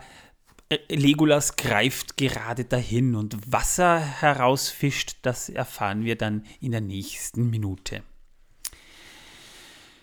Legolas 0.90 1.56
greift 1.56 2.18
gerade 2.18 2.66
dahin 2.66 3.16
und 3.16 3.38
was 3.46 3.78
er 3.78 4.00
herausfischt, 4.00 5.18
das 5.22 5.50
erfahren 5.50 6.04
wir 6.04 6.18
dann 6.18 6.44
in 6.60 6.72
der 6.72 6.82
nächsten 6.82 7.50
Minute. 7.50 8.04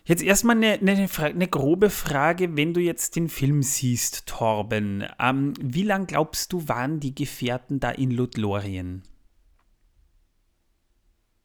Jetzt 0.04 0.22
erstmal 0.22 0.56
eine, 0.56 0.78
eine, 0.80 1.08
eine, 1.18 1.48
grobe 1.48 1.90
Frage, 1.90 2.56
wenn 2.56 2.74
du 2.74 2.80
jetzt 2.80 3.16
den 3.16 3.28
Film 3.28 3.62
siehst, 3.62 4.26
Torben. 4.26 5.06
Ähm, 5.18 5.54
wie 5.60 5.82
lang 5.82 6.06
glaubst 6.06 6.52
du, 6.52 6.68
waren 6.68 7.00
die 7.00 7.14
Gefährten 7.14 7.80
da 7.80 7.90
in 7.90 8.10
Lothlorien? 8.10 9.02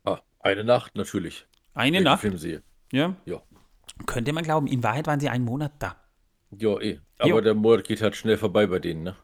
Ah, 0.03 0.19
eine 0.39 0.63
Nacht 0.63 0.95
natürlich. 0.95 1.45
Eine 1.73 2.01
Nacht? 2.01 2.21
Film 2.21 2.37
sehe. 2.37 2.63
Ja? 2.91 3.15
Ja. 3.25 3.41
Könnte 4.05 4.33
man 4.33 4.43
glauben, 4.43 4.67
in 4.67 4.83
Wahrheit 4.83 5.07
waren 5.07 5.19
sie 5.19 5.29
einen 5.29 5.45
Monat 5.45 5.73
da. 5.79 5.97
Ja, 6.57 6.79
eh. 6.79 6.99
Aber 7.17 7.29
jo. 7.29 7.41
der 7.41 7.53
Monat 7.53 7.85
geht 7.85 8.01
halt 8.01 8.15
schnell 8.15 8.37
vorbei 8.37 8.67
bei 8.67 8.79
denen, 8.79 9.03
ne? 9.03 9.15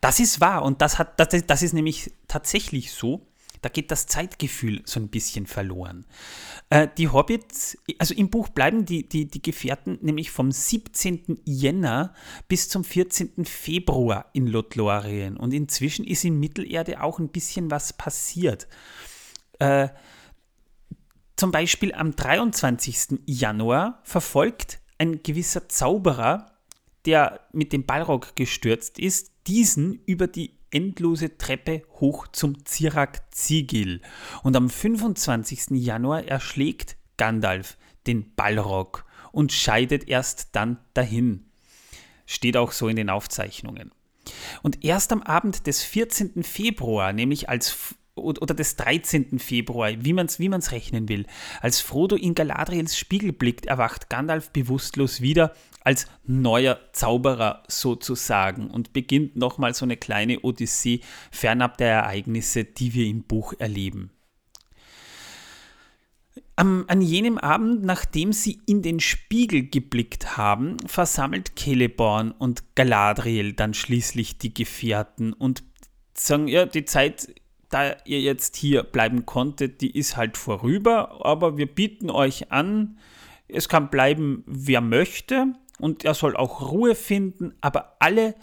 Das 0.00 0.20
ist 0.20 0.40
wahr 0.40 0.62
und 0.62 0.82
das, 0.82 0.98
hat, 0.98 1.18
das, 1.18 1.46
das 1.46 1.62
ist 1.62 1.72
nämlich 1.72 2.12
tatsächlich 2.28 2.92
so. 2.92 3.26
Da 3.62 3.68
geht 3.68 3.90
das 3.90 4.06
Zeitgefühl 4.06 4.82
so 4.84 5.00
ein 5.00 5.08
bisschen 5.08 5.46
verloren. 5.46 6.04
Äh, 6.68 6.88
die 6.98 7.08
Hobbits, 7.08 7.78
also 7.98 8.12
im 8.12 8.28
Buch 8.28 8.48
bleiben 8.48 8.84
die, 8.84 9.08
die, 9.08 9.26
die 9.26 9.40
Gefährten 9.40 9.98
nämlich 10.02 10.30
vom 10.30 10.50
17. 10.50 11.40
Jänner 11.44 12.12
bis 12.48 12.68
zum 12.68 12.84
14. 12.84 13.44
Februar 13.44 14.28
in 14.32 14.48
Lothlorien. 14.48 15.36
Und 15.36 15.54
inzwischen 15.54 16.04
ist 16.04 16.24
in 16.24 16.40
Mittelerde 16.40 17.00
auch 17.00 17.20
ein 17.20 17.28
bisschen 17.28 17.70
was 17.70 17.92
passiert. 17.92 18.66
Äh, 19.60 19.88
zum 21.36 21.52
Beispiel 21.52 21.94
am 21.94 22.14
23. 22.14 23.20
Januar 23.26 24.00
verfolgt 24.02 24.80
ein 24.98 25.22
gewisser 25.22 25.68
Zauberer, 25.68 26.52
der 27.06 27.40
mit 27.52 27.72
dem 27.72 27.86
Ballrock 27.86 28.34
gestürzt 28.36 28.98
ist, 28.98 29.32
diesen 29.46 30.02
über 30.04 30.26
die 30.26 30.58
endlose 30.72 31.38
Treppe 31.38 31.82
hoch 32.00 32.26
zum 32.28 32.64
Zirak 32.64 33.22
Zigil. 33.32 34.00
Und 34.42 34.56
am 34.56 34.68
25. 34.68 35.70
Januar 35.70 36.24
erschlägt 36.24 36.96
Gandalf 37.16 37.78
den 38.06 38.34
Balrog 38.34 39.04
und 39.30 39.52
scheidet 39.52 40.08
erst 40.08 40.48
dann 40.52 40.78
dahin. 40.94 41.46
Steht 42.26 42.56
auch 42.56 42.72
so 42.72 42.88
in 42.88 42.96
den 42.96 43.10
Aufzeichnungen. 43.10 43.92
Und 44.62 44.84
erst 44.84 45.12
am 45.12 45.22
Abend 45.22 45.66
des 45.66 45.82
14. 45.82 46.42
Februar, 46.42 47.12
nämlich 47.12 47.48
als 47.48 47.94
oder 48.14 48.54
des 48.54 48.76
13. 48.76 49.38
Februar, 49.38 49.90
wie 49.98 50.12
man 50.12 50.26
es 50.26 50.38
wie 50.38 50.48
man's 50.48 50.72
rechnen 50.72 51.08
will. 51.08 51.26
Als 51.60 51.80
Frodo 51.80 52.16
in 52.16 52.34
Galadriels 52.34 52.96
Spiegel 52.96 53.32
blickt, 53.32 53.66
erwacht 53.66 54.10
Gandalf 54.10 54.50
bewusstlos 54.50 55.20
wieder 55.20 55.54
als 55.84 56.06
neuer 56.24 56.78
Zauberer 56.92 57.62
sozusagen 57.68 58.70
und 58.70 58.92
beginnt 58.92 59.36
nochmal 59.36 59.74
so 59.74 59.84
eine 59.84 59.96
kleine 59.96 60.40
Odyssee 60.40 61.00
fernab 61.30 61.78
der 61.78 61.88
Ereignisse, 61.88 62.64
die 62.64 62.94
wir 62.94 63.06
im 63.06 63.22
Buch 63.22 63.54
erleben. 63.58 64.10
Am, 66.54 66.84
an 66.86 67.00
jenem 67.00 67.38
Abend, 67.38 67.82
nachdem 67.82 68.32
sie 68.32 68.60
in 68.66 68.82
den 68.82 69.00
Spiegel 69.00 69.68
geblickt 69.68 70.36
haben, 70.36 70.76
versammelt 70.86 71.52
Celeborn 71.58 72.30
und 72.30 72.76
Galadriel 72.76 73.54
dann 73.54 73.74
schließlich 73.74 74.38
die 74.38 74.52
Gefährten 74.52 75.32
und 75.32 75.64
sagen, 76.14 76.48
ja, 76.48 76.66
die 76.66 76.84
Zeit 76.84 77.34
da 77.72 77.96
ihr 78.04 78.20
jetzt 78.20 78.56
hier 78.56 78.82
bleiben 78.82 79.26
konntet, 79.26 79.80
die 79.80 79.96
ist 79.96 80.16
halt 80.16 80.36
vorüber, 80.36 81.24
aber 81.24 81.56
wir 81.56 81.66
bieten 81.66 82.10
euch 82.10 82.52
an, 82.52 82.98
es 83.48 83.68
kann 83.68 83.90
bleiben, 83.90 84.44
wer 84.46 84.80
möchte 84.80 85.54
und 85.78 86.04
er 86.04 86.14
soll 86.14 86.36
auch 86.36 86.70
Ruhe 86.70 86.94
finden, 86.94 87.54
aber 87.60 87.96
alle 87.98 88.34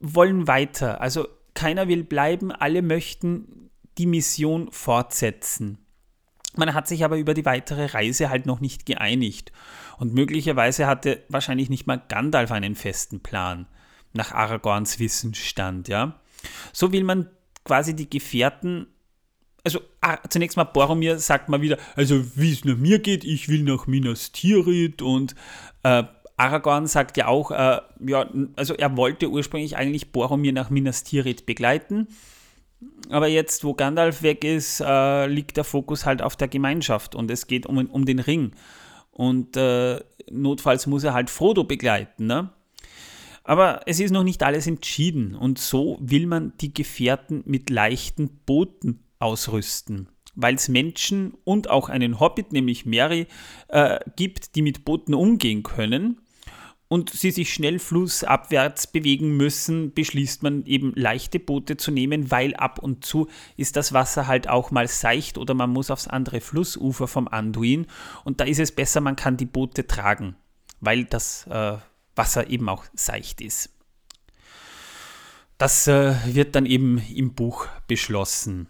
wollen 0.00 0.46
weiter. 0.46 1.00
Also 1.00 1.26
keiner 1.54 1.88
will 1.88 2.04
bleiben, 2.04 2.52
alle 2.52 2.82
möchten 2.82 3.70
die 3.98 4.06
Mission 4.06 4.70
fortsetzen. 4.70 5.78
Man 6.56 6.74
hat 6.74 6.86
sich 6.86 7.04
aber 7.04 7.16
über 7.16 7.34
die 7.34 7.44
weitere 7.44 7.86
Reise 7.86 8.30
halt 8.30 8.46
noch 8.46 8.60
nicht 8.60 8.86
geeinigt. 8.86 9.52
Und 9.98 10.14
möglicherweise 10.14 10.86
hatte 10.86 11.22
wahrscheinlich 11.28 11.70
nicht 11.70 11.86
mal 11.86 12.02
Gandalf 12.08 12.52
einen 12.52 12.74
festen 12.74 13.20
Plan, 13.20 13.66
nach 14.12 14.32
Aragorns 14.32 14.98
Wissensstand, 14.98 15.88
ja. 15.88 16.20
So 16.72 16.92
will 16.92 17.04
man 17.04 17.28
quasi 17.64 17.94
die 17.94 18.08
Gefährten, 18.08 18.86
also 19.64 19.80
ah, 20.00 20.18
zunächst 20.28 20.56
mal 20.56 20.64
Boromir 20.64 21.18
sagt 21.18 21.48
mal 21.48 21.62
wieder, 21.62 21.78
also 21.96 22.22
wie 22.36 22.52
es 22.52 22.64
nach 22.64 22.76
mir 22.76 22.98
geht, 22.98 23.24
ich 23.24 23.48
will 23.48 23.62
nach 23.62 23.86
Minas 23.86 24.32
Tirith 24.32 25.00
und 25.00 25.34
äh, 25.82 26.04
Aragorn 26.36 26.86
sagt 26.86 27.16
ja 27.16 27.28
auch, 27.28 27.50
äh, 27.50 27.80
ja, 28.06 28.30
also 28.56 28.74
er 28.74 28.96
wollte 28.96 29.30
ursprünglich 29.30 29.76
eigentlich 29.76 30.12
Boromir 30.12 30.52
nach 30.52 30.70
Minas 30.70 31.04
Tirith 31.04 31.46
begleiten, 31.46 32.08
aber 33.08 33.28
jetzt, 33.28 33.64
wo 33.64 33.74
Gandalf 33.74 34.22
weg 34.22 34.44
ist, 34.44 34.80
äh, 34.80 35.26
liegt 35.26 35.56
der 35.56 35.64
Fokus 35.64 36.06
halt 36.06 36.22
auf 36.22 36.36
der 36.36 36.48
Gemeinschaft 36.48 37.14
und 37.14 37.30
es 37.30 37.46
geht 37.46 37.66
um, 37.66 37.78
um 37.86 38.04
den 38.04 38.18
Ring. 38.18 38.52
Und 39.10 39.56
äh, 39.56 40.00
notfalls 40.30 40.86
muss 40.86 41.04
er 41.04 41.14
halt 41.14 41.30
Frodo 41.30 41.64
begleiten, 41.64 42.26
ne? 42.26 42.50
Aber 43.44 43.82
es 43.86 44.00
ist 44.00 44.10
noch 44.10 44.24
nicht 44.24 44.42
alles 44.42 44.66
entschieden. 44.66 45.34
Und 45.34 45.58
so 45.58 45.98
will 46.00 46.26
man 46.26 46.54
die 46.60 46.72
Gefährten 46.72 47.42
mit 47.46 47.70
leichten 47.70 48.30
Booten 48.46 49.04
ausrüsten, 49.18 50.08
weil 50.34 50.54
es 50.54 50.68
Menschen 50.68 51.34
und 51.44 51.70
auch 51.70 51.88
einen 51.88 52.20
Hobbit, 52.20 52.52
nämlich 52.52 52.86
Mary, 52.86 53.26
äh, 53.68 54.00
gibt, 54.16 54.56
die 54.56 54.62
mit 54.62 54.84
Booten 54.84 55.14
umgehen 55.14 55.62
können 55.62 56.20
und 56.88 57.10
sie 57.10 57.30
sich 57.30 57.52
schnell 57.52 57.78
flussabwärts 57.78 58.86
bewegen 58.86 59.36
müssen, 59.36 59.92
beschließt 59.92 60.42
man 60.42 60.64
eben 60.64 60.92
leichte 60.94 61.38
Boote 61.38 61.76
zu 61.76 61.90
nehmen, 61.90 62.30
weil 62.30 62.54
ab 62.54 62.78
und 62.78 63.04
zu 63.04 63.28
ist 63.56 63.76
das 63.76 63.92
Wasser 63.92 64.26
halt 64.26 64.48
auch 64.48 64.70
mal 64.70 64.88
seicht 64.88 65.38
oder 65.38 65.54
man 65.54 65.70
muss 65.70 65.90
aufs 65.90 66.08
andere 66.08 66.40
Flussufer 66.40 67.08
vom 67.08 67.28
Anduin. 67.28 67.86
Und 68.24 68.40
da 68.40 68.44
ist 68.44 68.60
es 68.60 68.72
besser, 68.72 69.00
man 69.00 69.16
kann 69.16 69.36
die 69.36 69.46
Boote 69.46 69.86
tragen, 69.86 70.36
weil 70.80 71.04
das 71.04 71.46
äh, 71.48 71.76
Wasser 72.16 72.48
eben 72.48 72.68
auch 72.68 72.84
seicht 72.94 73.40
ist. 73.40 73.70
Das 75.58 75.86
äh, 75.86 76.14
wird 76.26 76.54
dann 76.56 76.66
eben 76.66 76.98
im 76.98 77.34
Buch 77.34 77.68
beschlossen. 77.86 78.68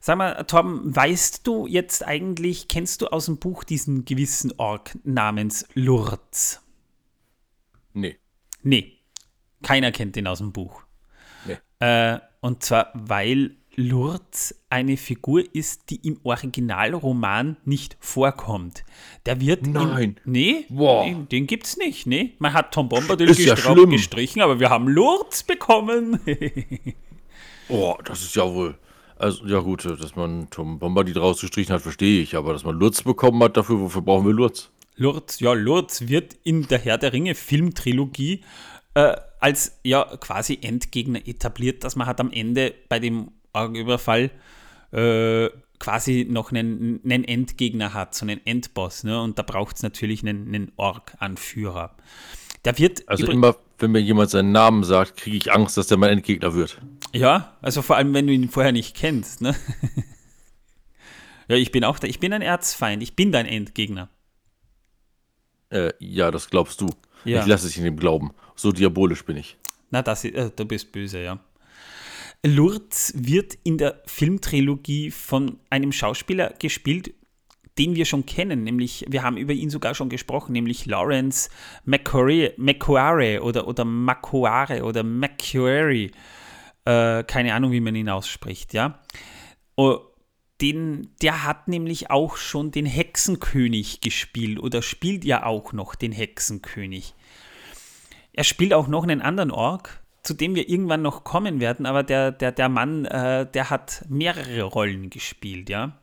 Sag 0.00 0.18
mal, 0.18 0.44
Torben, 0.44 0.94
weißt 0.94 1.46
du 1.46 1.66
jetzt 1.66 2.04
eigentlich, 2.04 2.68
kennst 2.68 3.00
du 3.00 3.06
aus 3.06 3.26
dem 3.26 3.38
Buch 3.38 3.64
diesen 3.64 4.04
gewissen 4.04 4.52
Ork 4.58 4.98
namens 5.02 5.66
Lurz? 5.72 6.60
Nee. 7.94 8.18
Nee. 8.62 8.98
Keiner 9.62 9.92
kennt 9.92 10.16
den 10.16 10.26
aus 10.26 10.38
dem 10.38 10.52
Buch. 10.52 10.84
Nee. 11.46 11.56
Äh, 11.78 12.20
und 12.40 12.62
zwar, 12.62 12.90
weil 12.92 13.56
Lurz 13.76 14.54
eine 14.70 14.96
Figur 14.96 15.42
ist, 15.54 15.90
die 15.90 15.96
im 16.06 16.18
Originalroman 16.22 17.56
nicht 17.64 17.96
vorkommt. 18.00 18.84
Der 19.26 19.40
wird. 19.40 19.66
Nein. 19.66 20.16
In, 20.24 20.32
nee, 20.32 20.66
wow. 20.68 21.04
den, 21.04 21.28
den 21.28 21.46
gibt's 21.46 21.76
nicht. 21.76 22.06
Nee. 22.06 22.34
Man 22.38 22.52
hat 22.52 22.72
Tom 22.72 22.88
Bombadil 22.88 23.30
ja 23.32 23.54
gestrichen, 23.54 24.42
aber 24.42 24.60
wir 24.60 24.70
haben 24.70 24.88
Lurz 24.88 25.42
bekommen. 25.42 26.20
oh, 27.68 27.96
das 28.04 28.22
ist 28.22 28.36
ja 28.36 28.52
wohl. 28.52 28.76
Also, 29.16 29.46
ja, 29.46 29.60
gut, 29.60 29.84
dass 29.84 30.16
man 30.16 30.48
Tom 30.50 30.78
Bombadil 30.78 31.18
rausgestrichen 31.18 31.74
hat, 31.74 31.82
verstehe 31.82 32.22
ich. 32.22 32.36
Aber 32.36 32.52
dass 32.52 32.64
man 32.64 32.76
Lurz 32.76 33.02
bekommen 33.02 33.42
hat, 33.42 33.56
dafür, 33.56 33.80
wofür 33.80 34.02
brauchen 34.02 34.26
wir 34.26 34.32
Lurz? 34.32 34.70
Lurz, 34.96 35.40
ja, 35.40 35.52
Lurz 35.52 36.02
wird 36.08 36.34
in 36.44 36.66
der 36.68 36.78
Herr 36.78 36.98
der 36.98 37.12
Ringe 37.12 37.34
Filmtrilogie 37.34 38.42
äh, 38.94 39.16
als 39.40 39.78
ja 39.82 40.04
quasi 40.20 40.58
Endgegner 40.62 41.26
etabliert, 41.26 41.84
dass 41.84 41.96
man 41.96 42.06
hat 42.06 42.20
am 42.20 42.30
Ende 42.30 42.74
bei 42.88 42.98
dem 42.98 43.30
Augenüberfall 43.54 44.30
äh, 44.92 45.50
quasi 45.78 46.26
noch 46.28 46.50
einen, 46.50 47.00
einen, 47.04 47.24
Endgegner 47.24 47.94
hat, 47.94 48.14
so 48.14 48.24
einen 48.24 48.44
Endboss. 48.46 49.04
Ne? 49.04 49.20
Und 49.20 49.38
da 49.38 49.42
braucht 49.42 49.76
es 49.76 49.82
natürlich 49.82 50.22
einen, 50.22 50.48
einen 50.48 50.72
Ork-Anführer. 50.76 51.94
Der 52.64 52.78
wird. 52.78 53.08
Also 53.08 53.30
immer, 53.30 53.56
wenn 53.78 53.92
mir 53.92 54.00
jemand 54.00 54.30
seinen 54.30 54.52
Namen 54.52 54.84
sagt, 54.84 55.16
kriege 55.16 55.36
ich 55.36 55.52
Angst, 55.52 55.76
dass 55.76 55.88
der 55.88 55.98
mein 55.98 56.10
Endgegner 56.10 56.54
wird. 56.54 56.80
Ja, 57.12 57.56
also 57.60 57.82
vor 57.82 57.96
allem, 57.96 58.14
wenn 58.14 58.26
du 58.26 58.32
ihn 58.32 58.48
vorher 58.48 58.72
nicht 58.72 58.96
kennst. 58.96 59.42
Ne? 59.42 59.54
ja, 61.48 61.56
ich 61.56 61.70
bin 61.70 61.84
auch 61.84 61.98
da. 61.98 62.06
Ich 62.06 62.20
bin 62.20 62.32
ein 62.32 62.42
Erzfeind. 62.42 63.02
Ich 63.02 63.14
bin 63.16 63.32
dein 63.32 63.46
Endgegner. 63.46 64.08
Äh, 65.70 65.92
ja, 65.98 66.30
das 66.30 66.48
glaubst 66.48 66.80
du. 66.80 66.88
Ja. 67.24 67.40
Ich 67.40 67.46
lasse 67.46 67.66
es 67.66 67.76
in 67.76 67.84
dem 67.84 67.96
glauben. 67.96 68.32
So 68.54 68.72
diabolisch 68.72 69.24
bin 69.24 69.36
ich. 69.36 69.56
Na, 69.90 70.02
das, 70.02 70.24
äh, 70.24 70.50
du 70.54 70.64
bist 70.64 70.92
böse, 70.92 71.22
ja. 71.22 71.38
Lourdes 72.46 73.14
wird 73.16 73.54
in 73.64 73.78
der 73.78 74.02
Filmtrilogie 74.04 75.10
von 75.10 75.58
einem 75.70 75.92
Schauspieler 75.92 76.52
gespielt, 76.58 77.14
den 77.78 77.96
wir 77.96 78.04
schon 78.04 78.26
kennen, 78.26 78.64
nämlich, 78.64 79.06
wir 79.08 79.22
haben 79.22 79.38
über 79.38 79.54
ihn 79.54 79.70
sogar 79.70 79.94
schon 79.94 80.10
gesprochen, 80.10 80.52
nämlich 80.52 80.84
Lawrence 80.84 81.48
McQuarrie 81.86 83.38
oder, 83.38 83.66
oder 83.66 83.84
Macquarie 83.84 84.82
oder 84.82 85.02
McQuarrie, 85.02 86.10
äh, 86.84 87.24
keine 87.24 87.54
Ahnung, 87.54 87.72
wie 87.72 87.80
man 87.80 87.96
ihn 87.96 88.10
ausspricht, 88.10 88.74
ja. 88.74 89.02
Oh, 89.74 90.00
den, 90.60 91.08
der 91.22 91.44
hat 91.44 91.66
nämlich 91.66 92.10
auch 92.10 92.36
schon 92.36 92.70
den 92.70 92.86
Hexenkönig 92.86 94.02
gespielt 94.02 94.60
oder 94.60 94.82
spielt 94.82 95.24
ja 95.24 95.44
auch 95.44 95.72
noch 95.72 95.94
den 95.94 96.12
Hexenkönig. 96.12 97.14
Er 98.34 98.44
spielt 98.44 98.74
auch 98.74 98.86
noch 98.86 99.02
einen 99.02 99.20
anderen 99.22 99.50
Ork, 99.50 100.03
zu 100.24 100.34
dem 100.34 100.54
wir 100.54 100.68
irgendwann 100.68 101.02
noch 101.02 101.22
kommen 101.22 101.60
werden, 101.60 101.86
aber 101.86 102.02
der, 102.02 102.32
der, 102.32 102.50
der 102.50 102.68
Mann, 102.68 103.04
äh, 103.04 103.46
der 103.46 103.70
hat 103.70 104.04
mehrere 104.08 104.62
Rollen 104.62 105.10
gespielt, 105.10 105.68
ja. 105.68 106.00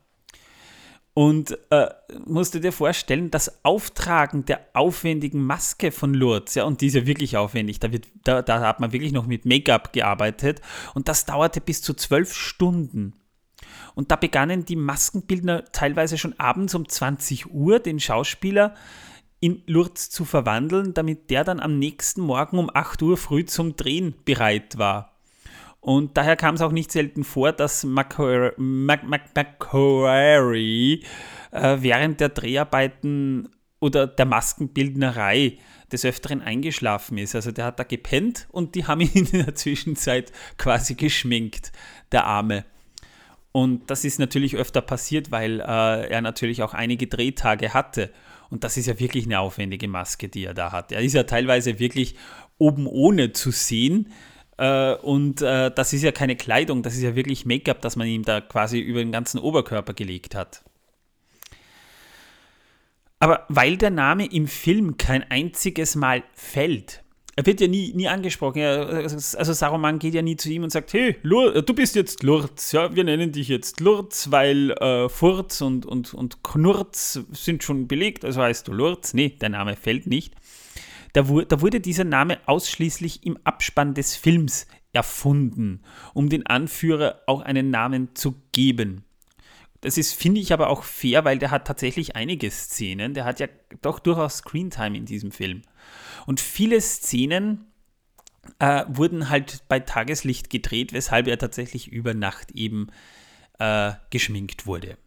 Und 1.14 1.58
äh, 1.72 1.88
musst 2.26 2.56
du 2.56 2.60
dir 2.60 2.72
vorstellen, 2.72 3.32
das 3.32 3.66
Auftragen 3.66 4.46
der 4.46 4.62
aufwendigen 4.74 5.44
Maske 5.44 5.92
von 5.92 6.14
Lourdes, 6.14 6.56
ja, 6.56 6.64
und 6.64 6.80
die 6.80 6.88
ist 6.88 6.96
ja 6.96 7.06
wirklich 7.06 7.36
aufwendig, 7.36 7.80
da, 7.80 7.92
wird, 7.92 8.08
da, 8.24 8.42
da 8.42 8.62
hat 8.62 8.80
man 8.80 8.94
wirklich 8.94 9.12
noch 9.12 9.26
mit 9.26 9.46
Make-up 9.46 9.92
gearbeitet 9.92 10.62
und 10.94 11.10
das 11.10 11.26
dauerte 11.26 11.60
bis 11.60 11.82
zu 11.82 11.94
zwölf 11.96 12.34
Stunden. 12.34 13.14
Und 13.94 14.12
da 14.12 14.16
begannen 14.16 14.64
die 14.64 14.78
Maskenbildner 14.78 15.66
teilweise 15.74 16.18
schon 16.18 16.40
abends 16.40 16.76
um 16.76 16.88
20 16.88 17.52
Uhr 17.52 17.80
den 17.80 18.00
Schauspieler 18.00 18.76
in 19.42 19.64
Lourdes 19.66 20.10
zu 20.10 20.24
verwandeln, 20.24 20.94
damit 20.94 21.30
der 21.30 21.44
dann 21.44 21.60
am 21.60 21.78
nächsten 21.78 22.22
Morgen 22.22 22.58
um 22.58 22.70
8 22.74 23.02
Uhr 23.02 23.18
früh 23.18 23.44
zum 23.44 23.76
Drehen 23.76 24.16
bereit 24.24 24.78
war. 24.78 25.18
Und 25.82 26.16
daher 26.16 26.36
kam 26.36 26.56
es 26.56 26.62
auch 26.62 26.72
nicht 26.72 26.92
selten 26.92 27.24
vor, 27.24 27.52
dass 27.52 27.84
Macquarie 27.84 28.54
äh, 31.52 31.78
während 31.80 32.20
der 32.20 32.30
Dreharbeiten 32.30 33.50
oder 33.80 34.06
der 34.06 34.26
Maskenbildnerei 34.26 35.58
des 35.92 36.06
Öfteren 36.06 36.42
eingeschlafen 36.44 37.18
ist. 37.18 37.34
Also 37.34 37.52
der 37.52 37.66
hat 37.66 37.80
da 37.80 37.84
gepennt 37.84 38.48
und 38.52 38.76
die 38.76 38.86
haben 38.86 39.02
ihn 39.02 39.26
in 39.26 39.44
der 39.44 39.56
Zwischenzeit 39.56 40.32
quasi 40.58 40.94
geschminkt, 40.94 41.72
der 42.12 42.26
Arme. 42.26 42.64
Und 43.52 43.90
das 43.90 44.06
ist 44.06 44.20
natürlich 44.20 44.56
öfter 44.56 44.82
passiert, 44.82 45.32
weil 45.32 45.60
äh, 45.60 46.10
er 46.10 46.22
natürlich 46.22 46.62
auch 46.62 46.76
einige 46.76 47.08
Drehtage 47.08 47.74
hatte. 47.74 48.12
Und 48.52 48.66
das 48.66 48.78
ist 48.78 48.86
ja 48.86 49.00
wirklich 49.00 49.26
eine 49.26 49.40
aufwendige 49.40 49.88
Maske, 49.88 50.28
die 50.28 50.44
er 50.44 50.54
da 50.54 50.72
hat. 50.72 50.92
Er 50.92 51.00
ist 51.02 51.14
ja 51.14 51.24
teilweise 51.24 51.80
wirklich 51.80 52.16
oben 52.58 52.86
ohne 52.86 53.32
zu 53.32 53.50
sehen. 53.50 54.12
Äh, 54.58 54.94
und 54.96 55.42
äh, 55.42 55.72
das 55.74 55.94
ist 55.94 56.04
ja 56.04 56.12
keine 56.12 56.36
Kleidung, 56.36 56.84
das 56.84 56.94
ist 56.94 57.02
ja 57.02 57.16
wirklich 57.16 57.46
Make-up, 57.46 57.82
das 57.82 57.96
man 57.96 58.08
ihm 58.08 58.24
da 58.24 58.42
quasi 58.42 58.80
über 58.80 59.00
den 59.00 59.14
ganzen 59.14 59.40
Oberkörper 59.40 59.94
gelegt 59.94 60.36
hat. 60.36 60.64
Aber 63.20 63.46
weil 63.48 63.78
der 63.78 63.90
Name 63.90 64.26
im 64.26 64.48
Film 64.48 64.98
kein 64.98 65.24
einziges 65.32 65.96
Mal 65.96 66.24
fällt, 66.34 67.04
er 67.42 67.46
wird 67.48 67.60
ja 67.60 67.68
nie, 67.68 67.92
nie 67.96 68.08
angesprochen. 68.08 68.62
also 68.62 69.54
Saruman 69.54 69.98
geht 69.98 70.14
ja 70.14 70.22
nie 70.22 70.36
zu 70.36 70.48
ihm 70.50 70.62
und 70.62 70.70
sagt, 70.70 70.94
hey, 70.94 71.16
Lur, 71.24 71.64
du 71.64 71.74
bist 71.74 71.96
jetzt 71.96 72.22
Lurz, 72.22 72.72
ja, 72.72 72.96
wir 72.96 73.04
nennen 73.04 73.32
dich 73.32 73.48
jetzt 73.48 73.80
Lurz, 73.80 74.30
weil 74.30 74.70
äh, 74.74 75.10
Furz 75.10 75.62
und, 75.62 75.88
und, 75.88 76.14
und 76.14 76.44
Knurz 76.44 77.20
sind 77.32 77.64
schon 77.64 77.88
belegt, 77.88 78.24
also 78.26 78.44
heißt 78.44 78.68
du 78.68 78.74
Lurz. 78.74 79.16
Nee, 79.16 79.30
der 79.30 79.50
Name 79.50 79.76
fällt 79.76 80.06
nicht. 80.06 80.36
Da, 81.14 81.24
da 81.24 81.62
wurde 81.62 81.80
dieser 81.80 82.04
Name 82.04 82.38
ausschließlich 82.46 83.26
im 83.26 83.40
Abspann 83.44 83.96
des 83.96 84.16
Films 84.16 84.68
erfunden, 84.94 85.82
um 86.14 86.30
den 86.30 86.46
Anführer 86.46 87.22
auch 87.26 87.42
einen 87.42 87.72
Namen 87.72 88.14
zu 88.14 88.36
geben. 88.52 89.04
Das 89.82 89.98
ist, 89.98 90.14
finde 90.14 90.40
ich, 90.40 90.54
aber 90.54 90.70
auch 90.70 90.84
fair, 90.84 91.26
weil 91.26 91.40
der 91.40 91.52
hat 91.52 91.66
tatsächlich 91.66 92.16
einige 92.16 92.50
Szenen. 92.52 93.14
Der 93.14 93.26
hat 93.26 93.40
ja 93.40 93.48
doch 93.82 94.00
durchaus 94.00 94.38
Screentime 94.38 94.96
in 94.96 95.06
diesem 95.06 95.32
Film. 95.32 95.64
Und 96.28 96.40
viele 96.40 96.80
Szenen 96.80 97.66
äh, 98.60 98.86
wurden 98.88 99.30
halt 99.30 99.64
bei 99.68 99.80
Tageslicht 99.80 100.50
gedreht, 100.50 100.94
weshalb 100.94 101.28
er 101.28 101.40
tatsächlich 101.40 101.88
über 101.88 102.14
Nacht 102.14 102.52
eben 102.52 102.88
äh, 103.60 103.94
geschminkt 104.12 104.68
wurde. 104.68 104.98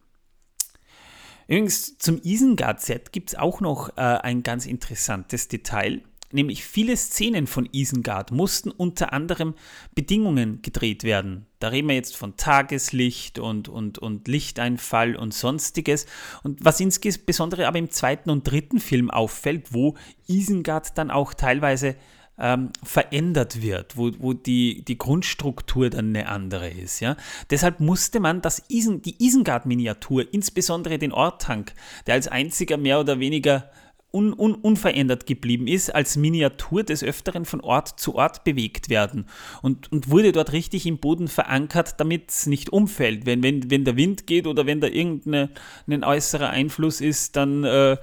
Übrigens, 1.47 1.97
zum 1.97 2.19
Isengard-Set 2.23 3.11
gibt 3.11 3.29
es 3.29 3.35
auch 3.35 3.61
noch 3.61 3.89
äh, 3.97 4.01
ein 4.01 4.43
ganz 4.43 4.65
interessantes 4.65 5.47
Detail 5.47 6.01
nämlich 6.35 6.63
viele 6.63 6.95
Szenen 6.95 7.47
von 7.47 7.67
Isengard 7.71 8.31
mussten 8.31 8.69
unter 8.69 9.13
anderem 9.13 9.55
Bedingungen 9.95 10.61
gedreht 10.61 11.03
werden. 11.03 11.47
Da 11.59 11.69
reden 11.69 11.87
wir 11.87 11.95
jetzt 11.95 12.15
von 12.15 12.37
Tageslicht 12.37 13.39
und, 13.39 13.69
und, 13.69 13.97
und 13.97 14.27
Lichteinfall 14.27 15.15
und 15.15 15.33
sonstiges. 15.33 16.05
Und 16.43 16.63
was 16.63 16.79
insbesondere 16.79 17.67
aber 17.67 17.79
im 17.79 17.89
zweiten 17.89 18.29
und 18.29 18.43
dritten 18.43 18.79
Film 18.79 19.09
auffällt, 19.09 19.73
wo 19.73 19.95
Isengard 20.27 20.97
dann 20.97 21.09
auch 21.09 21.33
teilweise 21.33 21.95
ähm, 22.37 22.71
verändert 22.83 23.61
wird, 23.61 23.97
wo, 23.97 24.11
wo 24.19 24.33
die, 24.33 24.83
die 24.83 24.97
Grundstruktur 24.97 25.89
dann 25.89 26.09
eine 26.09 26.27
andere 26.27 26.69
ist. 26.69 26.99
Ja? 26.99 27.15
Deshalb 27.49 27.79
musste 27.79 28.19
man 28.19 28.41
das 28.41 28.63
Isen, 28.67 29.01
die 29.01 29.23
Isengard-Miniatur, 29.23 30.33
insbesondere 30.33 30.97
den 30.97 31.13
Ortank, 31.13 31.73
der 32.07 32.15
als 32.15 32.27
einziger 32.27 32.77
mehr 32.77 32.99
oder 32.99 33.19
weniger 33.19 33.69
un, 34.15 34.33
un, 34.33 34.55
unverändert 34.55 35.25
geblieben 35.25 35.67
ist, 35.67 35.93
als 35.93 36.15
Miniatur 36.15 36.83
des 36.83 37.03
Öfteren 37.03 37.43
von 37.43 37.59
Ort 37.59 37.99
zu 37.99 38.15
Ort 38.15 38.45
bewegt 38.45 38.89
werden 38.89 39.25
und, 39.61 39.91
und 39.91 40.09
wurde 40.09 40.31
dort 40.31 40.53
richtig 40.53 40.85
im 40.85 40.99
Boden 40.99 41.27
verankert, 41.27 41.99
damit 41.99 42.29
es 42.29 42.47
nicht 42.47 42.69
umfällt. 42.69 43.25
Wenn, 43.25 43.43
wenn, 43.43 43.69
wenn 43.69 43.83
der 43.83 43.97
Wind 43.97 44.25
geht 44.25 44.47
oder 44.47 44.65
wenn 44.65 44.79
da 44.79 44.87
irgendein 44.87 46.03
äußerer 46.03 46.49
Einfluss 46.49 47.01
ist, 47.01 47.35
dann 47.35 47.65
äh, 47.65 47.97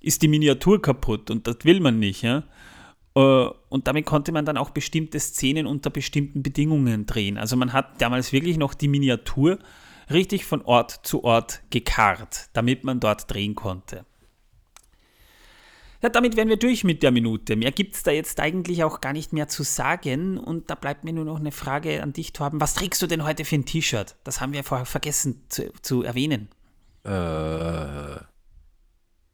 ist 0.00 0.22
die 0.22 0.28
Miniatur 0.28 0.80
kaputt 0.80 1.30
und 1.30 1.48
das 1.48 1.56
will 1.64 1.80
man 1.80 1.98
nicht. 1.98 2.22
Ja? 2.22 2.44
Äh, 3.16 3.48
und 3.68 3.88
damit 3.88 4.06
konnte 4.06 4.30
man 4.30 4.44
dann 4.44 4.56
auch 4.56 4.70
bestimmte 4.70 5.18
Szenen 5.18 5.66
unter 5.66 5.90
bestimmten 5.90 6.44
Bedingungen 6.44 7.06
drehen. 7.06 7.38
Also 7.38 7.56
man 7.56 7.72
hat 7.72 8.00
damals 8.00 8.32
wirklich 8.32 8.56
noch 8.56 8.74
die 8.74 8.88
Miniatur 8.88 9.58
richtig 10.10 10.44
von 10.44 10.62
Ort 10.62 11.00
zu 11.02 11.24
Ort 11.24 11.62
gekarrt, 11.70 12.50
damit 12.52 12.84
man 12.84 13.00
dort 13.00 13.28
drehen 13.32 13.56
konnte. 13.56 14.04
Ja, 16.02 16.08
damit 16.08 16.36
wären 16.36 16.48
wir 16.48 16.58
durch 16.58 16.84
mit 16.84 17.02
der 17.02 17.10
Minute. 17.10 17.56
Mehr 17.56 17.72
gibt 17.72 17.94
es 17.94 18.02
da 18.02 18.10
jetzt 18.10 18.38
eigentlich 18.40 18.84
auch 18.84 19.00
gar 19.00 19.12
nicht 19.12 19.32
mehr 19.32 19.48
zu 19.48 19.62
sagen. 19.62 20.38
Und 20.38 20.70
da 20.70 20.74
bleibt 20.74 21.04
mir 21.04 21.12
nur 21.12 21.24
noch 21.24 21.40
eine 21.40 21.52
Frage 21.52 22.02
an 22.02 22.12
dich, 22.12 22.32
Torben. 22.32 22.60
Was 22.60 22.74
trägst 22.74 23.00
du 23.02 23.06
denn 23.06 23.24
heute 23.24 23.44
für 23.44 23.56
ein 23.56 23.64
T-Shirt? 23.64 24.16
Das 24.24 24.40
haben 24.40 24.52
wir 24.52 24.64
vorher 24.64 24.86
vergessen 24.86 25.44
zu, 25.48 25.72
zu 25.82 26.02
erwähnen. 26.02 26.48
Äh, 27.04 28.16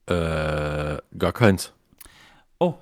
äh, 0.06 0.98
gar 1.18 1.32
keins. 1.32 1.72
Oh, 2.58 2.74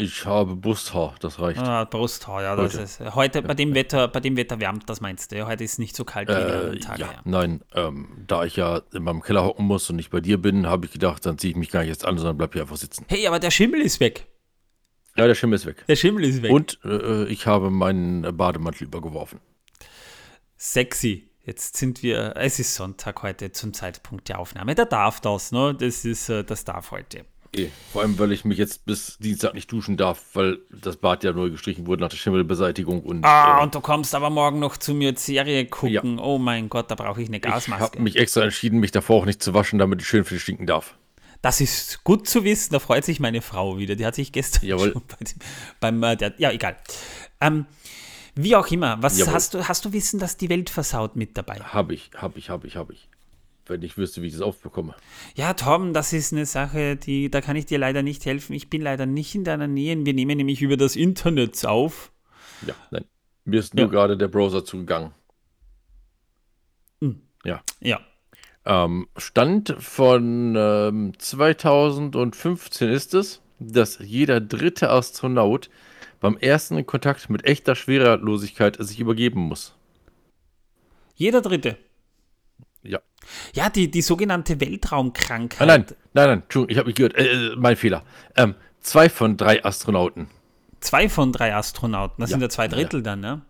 ich 0.00 0.26
habe 0.26 0.56
Brusthaar, 0.56 1.14
das 1.20 1.38
reicht. 1.38 1.60
Ah, 1.60 1.84
Brusthaar, 1.84 2.42
ja. 2.42 2.56
Heute. 2.56 2.78
Das 2.78 3.00
ist, 3.00 3.14
heute 3.14 3.42
bei 3.42 3.54
dem 3.54 3.74
Wetter, 3.74 4.08
bei 4.08 4.20
dem 4.20 4.36
Wetter 4.36 4.60
wärmt 4.60 4.88
das 4.88 5.00
meinst 5.00 5.32
du? 5.32 5.36
Ja, 5.36 5.46
heute 5.46 5.64
ist 5.64 5.78
nicht 5.78 5.94
so 5.94 6.04
kalt 6.04 6.28
wie 6.28 6.32
die 6.32 6.38
anderen 6.38 6.80
Tage. 6.80 7.02
Ja, 7.02 7.20
nein, 7.24 7.62
ähm, 7.74 8.24
da 8.26 8.44
ich 8.44 8.56
ja 8.56 8.82
in 8.92 9.04
meinem 9.04 9.22
Keller 9.22 9.44
hocken 9.44 9.66
muss 9.66 9.88
und 9.90 9.96
nicht 9.96 10.10
bei 10.10 10.20
dir 10.20 10.40
bin, 10.40 10.66
habe 10.66 10.86
ich 10.86 10.92
gedacht, 10.92 11.24
dann 11.26 11.38
ziehe 11.38 11.52
ich 11.52 11.56
mich 11.56 11.70
gar 11.70 11.80
nicht 11.80 11.90
jetzt 11.90 12.04
an, 12.04 12.16
sondern 12.16 12.38
bleib 12.38 12.52
hier 12.52 12.62
einfach 12.62 12.76
sitzen. 12.76 13.04
Hey, 13.08 13.26
aber 13.26 13.38
der 13.38 13.50
Schimmel 13.50 13.80
ist 13.80 14.00
weg. 14.00 14.26
Ja, 15.16 15.26
der 15.26 15.34
Schimmel 15.34 15.56
ist 15.56 15.66
weg. 15.66 15.84
Der 15.86 15.96
Schimmel 15.96 16.24
ist 16.24 16.42
weg. 16.42 16.52
Und 16.52 16.78
äh, 16.84 17.24
ich 17.24 17.46
habe 17.46 17.70
meinen 17.70 18.36
Bademantel 18.36 18.84
übergeworfen. 18.84 19.40
Sexy. 20.56 21.30
Jetzt 21.42 21.78
sind 21.78 22.02
wir, 22.02 22.34
es 22.36 22.58
ist 22.58 22.74
Sonntag 22.74 23.22
heute 23.22 23.50
zum 23.50 23.72
Zeitpunkt 23.72 24.28
der 24.28 24.38
Aufnahme. 24.38 24.74
Da 24.74 24.84
darf 24.84 25.20
das, 25.20 25.52
ne? 25.52 25.74
Das 25.74 26.04
ist, 26.04 26.28
äh, 26.28 26.44
das 26.44 26.64
darf 26.64 26.90
heute. 26.90 27.24
Eh, 27.52 27.68
vor 27.92 28.02
allem, 28.02 28.18
weil 28.18 28.30
ich 28.30 28.44
mich 28.44 28.58
jetzt 28.58 28.84
bis 28.84 29.18
Dienstag 29.18 29.54
nicht 29.54 29.70
duschen 29.72 29.96
darf, 29.96 30.22
weil 30.34 30.58
das 30.70 30.96
Bad 30.96 31.24
ja 31.24 31.32
neu 31.32 31.50
gestrichen 31.50 31.86
wurde 31.86 32.02
nach 32.02 32.08
der 32.08 32.16
Schimmelbeseitigung. 32.16 33.02
Und, 33.02 33.24
ah, 33.24 33.58
äh, 33.58 33.62
und 33.62 33.74
du 33.74 33.80
kommst 33.80 34.14
aber 34.14 34.30
morgen 34.30 34.60
noch 34.60 34.76
zu 34.76 34.94
mir 34.94 35.16
Serie 35.16 35.66
gucken. 35.66 36.18
Ja. 36.18 36.22
Oh 36.22 36.38
mein 36.38 36.68
Gott, 36.68 36.90
da 36.90 36.94
brauche 36.94 37.20
ich 37.20 37.28
eine 37.28 37.40
Gasmaske. 37.40 37.84
Ich 37.84 37.90
habe 37.92 38.02
mich 38.02 38.16
extra 38.16 38.42
entschieden, 38.42 38.78
mich 38.78 38.92
davor 38.92 39.22
auch 39.22 39.26
nicht 39.26 39.42
zu 39.42 39.52
waschen, 39.52 39.80
damit 39.80 40.00
ich 40.00 40.06
schön 40.06 40.24
viel 40.24 40.38
stinken 40.38 40.66
darf. 40.66 40.94
Das 41.42 41.60
ist 41.60 42.04
gut 42.04 42.28
zu 42.28 42.44
wissen, 42.44 42.72
da 42.72 42.78
freut 42.78 43.04
sich 43.04 43.18
meine 43.18 43.40
Frau 43.40 43.78
wieder. 43.78 43.96
Die 43.96 44.06
hat 44.06 44.14
sich 44.14 44.30
gestern 44.30 44.66
Jawohl. 44.66 44.92
schon 44.92 45.02
bei 45.08 45.24
dem, 45.24 45.38
beim, 45.80 46.02
äh, 46.02 46.16
der, 46.16 46.34
ja, 46.38 46.52
egal. 46.52 46.76
Ähm, 47.40 47.66
wie 48.36 48.54
auch 48.54 48.68
immer, 48.68 49.02
was 49.02 49.26
hast 49.26 49.54
du, 49.54 49.66
hast 49.66 49.84
du 49.84 49.92
Wissen, 49.92 50.20
dass 50.20 50.36
die 50.36 50.48
Welt 50.48 50.70
versaut 50.70 51.16
mit 51.16 51.36
dabei? 51.36 51.56
Habe 51.56 51.94
ich, 51.94 52.10
habe 52.16 52.38
ich, 52.38 52.48
habe 52.48 52.66
ich, 52.66 52.76
habe 52.76 52.92
ich. 52.92 53.09
Wenn 53.70 53.82
ich 53.82 53.96
wüsste, 53.96 54.20
wie 54.22 54.26
ich 54.26 54.34
das 54.34 54.42
aufbekomme. 54.42 54.94
Ja, 55.34 55.54
Tom, 55.54 55.92
das 55.94 56.12
ist 56.12 56.32
eine 56.32 56.44
Sache, 56.44 56.96
die, 56.96 57.30
da 57.30 57.40
kann 57.40 57.56
ich 57.56 57.66
dir 57.66 57.78
leider 57.78 58.02
nicht 58.02 58.26
helfen. 58.26 58.52
Ich 58.52 58.68
bin 58.68 58.82
leider 58.82 59.06
nicht 59.06 59.34
in 59.34 59.44
deiner 59.44 59.66
Nähe. 59.66 60.04
Wir 60.04 60.12
nehmen 60.12 60.36
nämlich 60.36 60.60
über 60.60 60.76
das 60.76 60.96
Internet 60.96 61.64
auf. 61.64 62.12
Ja, 62.66 62.74
nein. 62.90 63.04
Mir 63.44 63.60
ist 63.60 63.74
nur 63.74 63.86
Ja. 63.86 63.90
gerade 63.90 64.16
der 64.18 64.28
Browser 64.28 64.64
zugegangen. 64.64 65.12
Hm. 67.00 67.22
Ja. 67.44 67.62
Ja. 67.80 68.00
Ähm, 68.66 69.08
Stand 69.16 69.74
von 69.78 70.54
ähm, 70.56 71.12
2015 71.18 72.90
ist 72.90 73.14
es, 73.14 73.40
dass 73.58 73.98
jeder 73.98 74.40
dritte 74.40 74.90
Astronaut 74.90 75.70
beim 76.20 76.36
ersten 76.36 76.84
Kontakt 76.86 77.30
mit 77.30 77.44
echter 77.46 77.74
Schwerelosigkeit 77.74 78.76
sich 78.78 79.00
übergeben 79.00 79.40
muss. 79.40 79.74
Jeder 81.14 81.40
Dritte. 81.40 81.78
Ja. 82.82 83.00
Ja, 83.54 83.68
die, 83.70 83.90
die 83.90 84.02
sogenannte 84.02 84.60
Weltraumkrankheit. 84.60 85.60
Ah, 85.60 85.66
nein, 85.66 85.84
nein, 86.14 86.28
nein, 86.28 86.42
Entschuldigung, 86.42 86.70
ich 86.72 86.78
habe 86.78 86.86
mich 86.88 86.96
gehört. 86.96 87.16
Äh, 87.16 87.52
äh, 87.52 87.56
mein 87.56 87.76
Fehler. 87.76 88.02
Ähm, 88.36 88.54
zwei 88.80 89.08
von 89.08 89.36
drei 89.36 89.64
Astronauten. 89.64 90.28
Zwei 90.80 91.08
von 91.08 91.32
drei 91.32 91.54
Astronauten. 91.54 92.20
Das 92.22 92.30
Ja. 92.30 92.34
sind 92.34 92.42
ja 92.42 92.48
zwei 92.48 92.64
Ja. 92.64 92.68
Drittel 92.70 93.02
dann, 93.02 93.20
ne? 93.20 93.42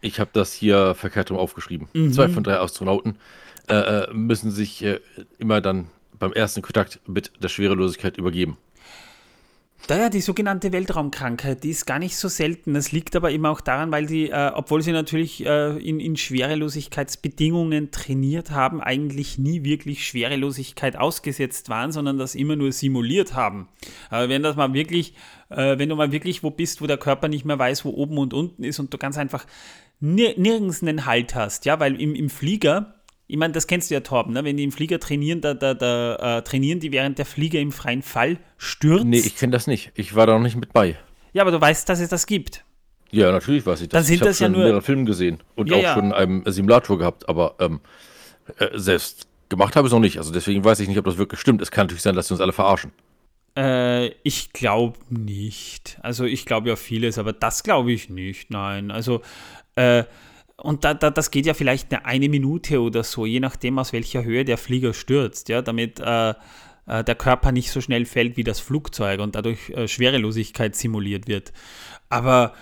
Ich 0.00 0.18
habe 0.18 0.30
das 0.32 0.52
hier 0.54 0.94
verkehrt 0.94 1.30
rum 1.30 1.36
aufgeschrieben. 1.38 1.88
Zwei 2.12 2.30
von 2.30 2.42
drei 2.42 2.58
Astronauten 2.58 3.18
äh, 3.68 3.74
äh, 3.74 4.12
müssen 4.14 4.50
sich 4.50 4.82
äh, 4.82 4.98
immer 5.38 5.60
dann 5.60 5.88
beim 6.18 6.32
ersten 6.32 6.62
Kontakt 6.62 7.00
mit 7.06 7.32
der 7.42 7.48
Schwerelosigkeit 7.48 8.16
übergeben. 8.16 8.56
Daher 9.86 10.08
die 10.08 10.20
sogenannte 10.20 10.70
Weltraumkrankheit, 10.70 11.64
die 11.64 11.70
ist 11.70 11.84
gar 11.84 11.98
nicht 11.98 12.16
so 12.16 12.28
selten. 12.28 12.74
Das 12.74 12.92
liegt 12.92 13.16
aber 13.16 13.32
immer 13.32 13.50
auch 13.50 13.60
daran, 13.60 13.90
weil 13.90 14.06
die, 14.06 14.30
äh, 14.30 14.52
obwohl 14.54 14.82
sie 14.82 14.92
natürlich 14.92 15.44
äh, 15.44 15.76
in, 15.78 15.98
in 15.98 16.16
Schwerelosigkeitsbedingungen 16.16 17.90
trainiert 17.90 18.52
haben, 18.52 18.80
eigentlich 18.80 19.38
nie 19.38 19.64
wirklich 19.64 20.06
Schwerelosigkeit 20.06 20.96
ausgesetzt 20.96 21.70
waren, 21.70 21.90
sondern 21.90 22.18
das 22.18 22.36
immer 22.36 22.54
nur 22.54 22.70
simuliert 22.70 23.34
haben. 23.34 23.68
Aber 24.10 24.28
wenn 24.28 24.42
das 24.42 24.54
mal 24.54 24.72
wirklich, 24.74 25.14
äh, 25.48 25.76
wenn 25.78 25.88
du 25.88 25.96
mal 25.96 26.12
wirklich 26.12 26.44
wo 26.44 26.50
bist, 26.50 26.80
wo 26.80 26.86
der 26.86 26.98
Körper 26.98 27.26
nicht 27.26 27.44
mehr 27.44 27.58
weiß, 27.58 27.84
wo 27.84 27.90
oben 27.90 28.18
und 28.18 28.32
unten 28.32 28.62
ist 28.62 28.78
und 28.78 28.94
du 28.94 28.98
ganz 28.98 29.18
einfach 29.18 29.44
nir 29.98 30.34
nirgends 30.36 30.82
einen 30.82 31.06
Halt 31.06 31.34
hast, 31.34 31.64
ja, 31.64 31.80
weil 31.80 32.00
im, 32.00 32.14
im 32.14 32.30
Flieger 32.30 32.99
ich 33.30 33.36
meine, 33.36 33.52
das 33.52 33.66
kennst 33.66 33.90
du 33.90 33.94
ja, 33.94 34.00
Torben, 34.00 34.32
ne? 34.32 34.44
wenn 34.44 34.56
die 34.56 34.64
im 34.64 34.72
Flieger 34.72 34.98
trainieren, 35.00 35.40
da, 35.40 35.54
da, 35.54 35.74
da 35.74 36.38
äh, 36.38 36.42
trainieren 36.42 36.80
die, 36.80 36.92
während 36.92 37.18
der 37.18 37.26
Flieger 37.26 37.60
im 37.60 37.72
freien 37.72 38.02
Fall 38.02 38.38
stürzt. 38.58 39.04
Nee, 39.04 39.18
ich 39.20 39.36
kenne 39.36 39.52
das 39.52 39.66
nicht. 39.66 39.92
Ich 39.94 40.14
war 40.14 40.26
da 40.26 40.34
noch 40.34 40.42
nicht 40.42 40.56
mit 40.56 40.72
bei. 40.72 40.96
Ja, 41.32 41.42
aber 41.42 41.52
du 41.52 41.60
weißt, 41.60 41.88
dass 41.88 42.00
es 42.00 42.08
das 42.08 42.26
gibt. 42.26 42.64
Ja, 43.12 43.30
natürlich 43.32 43.64
weiß 43.66 43.80
ich 43.82 43.88
das. 43.88 43.98
Dann 43.98 44.04
sind 44.04 44.14
ich 44.16 44.20
habe 44.20 44.30
ja 44.30 44.34
schon 44.34 44.52
nur- 44.52 44.62
mehrere 44.62 44.82
Filme 44.82 45.04
gesehen 45.04 45.38
und 45.54 45.68
Ja, 45.70 45.76
auch 45.76 45.82
ja. 45.82 45.94
schon 45.94 46.06
in 46.06 46.12
einem 46.12 46.42
Simulator 46.46 46.98
gehabt, 46.98 47.28
aber 47.28 47.54
ähm, 47.60 47.80
äh, 48.58 48.68
selbst 48.74 49.26
gemacht 49.48 49.76
habe 49.76 49.86
ich 49.86 49.90
es 49.90 49.94
noch 49.94 50.00
nicht. 50.00 50.18
Also 50.18 50.32
deswegen 50.32 50.64
weiß 50.64 50.80
ich 50.80 50.88
nicht, 50.88 50.98
ob 50.98 51.04
das 51.04 51.18
wirklich 51.18 51.40
stimmt. 51.40 51.62
Es 51.62 51.70
kann 51.70 51.86
natürlich 51.86 52.02
sein, 52.02 52.14
dass 52.14 52.28
sie 52.28 52.34
uns 52.34 52.40
alle 52.40 52.52
verarschen. 52.52 52.92
Äh, 53.56 54.08
ich 54.22 54.52
glaube 54.52 54.98
nicht. 55.08 55.98
Also 56.02 56.24
ich 56.24 56.46
glaube 56.46 56.68
ja 56.68 56.76
vieles, 56.76 57.18
aber 57.18 57.32
das 57.32 57.62
glaube 57.62 57.92
ich 57.92 58.08
nicht. 58.10 58.50
Nein, 58.50 58.90
also 58.90 59.22
äh, 59.76 60.04
und 60.62 60.84
da, 60.84 60.94
da, 60.94 61.10
das 61.10 61.30
geht 61.30 61.46
ja 61.46 61.54
vielleicht 61.54 61.92
eine, 61.92 62.04
eine 62.04 62.28
Minute 62.28 62.80
oder 62.80 63.02
so, 63.02 63.26
je 63.26 63.40
nachdem 63.40 63.78
aus 63.78 63.92
welcher 63.92 64.24
Höhe 64.24 64.44
der 64.44 64.58
Flieger 64.58 64.94
stürzt, 64.94 65.48
ja, 65.48 65.62
damit 65.62 66.00
äh, 66.00 66.34
äh, 66.86 67.04
der 67.04 67.14
Körper 67.14 67.52
nicht 67.52 67.70
so 67.70 67.80
schnell 67.80 68.04
fällt 68.04 68.36
wie 68.36 68.44
das 68.44 68.60
Flugzeug 68.60 69.20
und 69.20 69.34
dadurch 69.34 69.70
äh, 69.70 69.88
Schwerelosigkeit 69.88 70.74
simuliert 70.74 71.28
wird. 71.28 71.52
Aber 72.08 72.54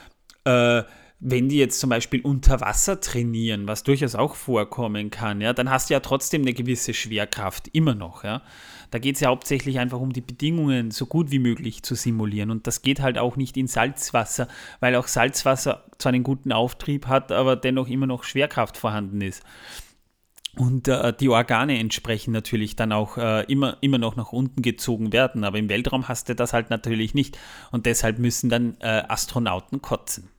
äh, 0.44 0.82
wenn 1.20 1.48
die 1.48 1.58
jetzt 1.58 1.80
zum 1.80 1.90
Beispiel 1.90 2.20
unter 2.20 2.60
Wasser 2.60 3.00
trainieren, 3.00 3.66
was 3.66 3.82
durchaus 3.82 4.14
auch 4.14 4.36
vorkommen 4.36 5.10
kann, 5.10 5.40
ja, 5.40 5.52
dann 5.52 5.68
hast 5.68 5.90
du 5.90 5.94
ja 5.94 6.00
trotzdem 6.00 6.42
eine 6.42 6.52
gewisse 6.52 6.94
Schwerkraft, 6.94 7.68
immer 7.72 7.94
noch, 7.94 8.22
ja. 8.22 8.42
Da 8.90 8.98
geht 8.98 9.16
es 9.16 9.20
ja 9.20 9.28
hauptsächlich 9.28 9.78
einfach 9.78 10.00
um 10.00 10.12
die 10.12 10.22
Bedingungen 10.22 10.90
so 10.90 11.06
gut 11.06 11.30
wie 11.30 11.40
möglich 11.40 11.82
zu 11.82 11.94
simulieren. 11.94 12.50
Und 12.50 12.66
das 12.66 12.80
geht 12.80 13.00
halt 13.00 13.18
auch 13.18 13.36
nicht 13.36 13.58
in 13.58 13.66
Salzwasser, 13.66 14.48
weil 14.80 14.94
auch 14.94 15.08
Salzwasser 15.08 15.84
zwar 15.98 16.12
einen 16.12 16.24
guten 16.24 16.52
Auftrieb 16.52 17.06
hat, 17.06 17.30
aber 17.30 17.54
dennoch 17.56 17.88
immer 17.88 18.06
noch 18.06 18.24
Schwerkraft 18.24 18.78
vorhanden 18.78 19.20
ist. 19.20 19.42
Und 20.56 20.88
äh, 20.88 21.12
die 21.12 21.28
Organe 21.28 21.78
entsprechend 21.78 22.32
natürlich 22.32 22.76
dann 22.76 22.92
auch 22.92 23.18
äh, 23.18 23.44
immer, 23.44 23.76
immer 23.82 23.98
noch 23.98 24.16
nach 24.16 24.32
unten 24.32 24.62
gezogen 24.62 25.12
werden. 25.12 25.44
Aber 25.44 25.58
im 25.58 25.68
Weltraum 25.68 26.08
hast 26.08 26.30
du 26.30 26.34
das 26.34 26.54
halt 26.54 26.70
natürlich 26.70 27.12
nicht. 27.12 27.38
Und 27.70 27.84
deshalb 27.84 28.18
müssen 28.18 28.48
dann 28.48 28.76
äh, 28.80 29.02
Astronauten 29.06 29.82
kotzen. 29.82 30.30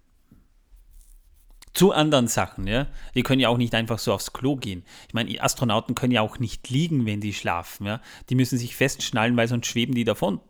Zu 1.80 1.94
anderen 1.94 2.28
Sachen, 2.28 2.68
ja. 2.68 2.88
Die 3.16 3.24
können 3.24 3.40
ja 3.40 3.48
auch 3.48 3.58
nicht 3.58 3.74
einfach 3.74 4.00
so 4.00 4.12
aufs 4.12 4.34
Klo 4.34 4.58
gehen. 4.58 4.84
Ich 5.08 5.14
meine, 5.14 5.30
die 5.30 5.40
Astronauten 5.40 5.96
können 5.96 6.12
ja 6.12 6.20
auch 6.20 6.38
nicht 6.38 6.70
liegen, 6.70 7.06
wenn 7.06 7.22
die 7.22 7.34
schlafen, 7.34 7.86
ja. 7.86 8.02
Die 8.28 8.36
müssen 8.36 8.58
sich 8.58 8.76
festschnallen, 8.76 9.38
weil 9.38 9.48
sonst 9.48 9.68
schweben 9.68 9.96
die 9.96 10.04
davon. 10.04 10.42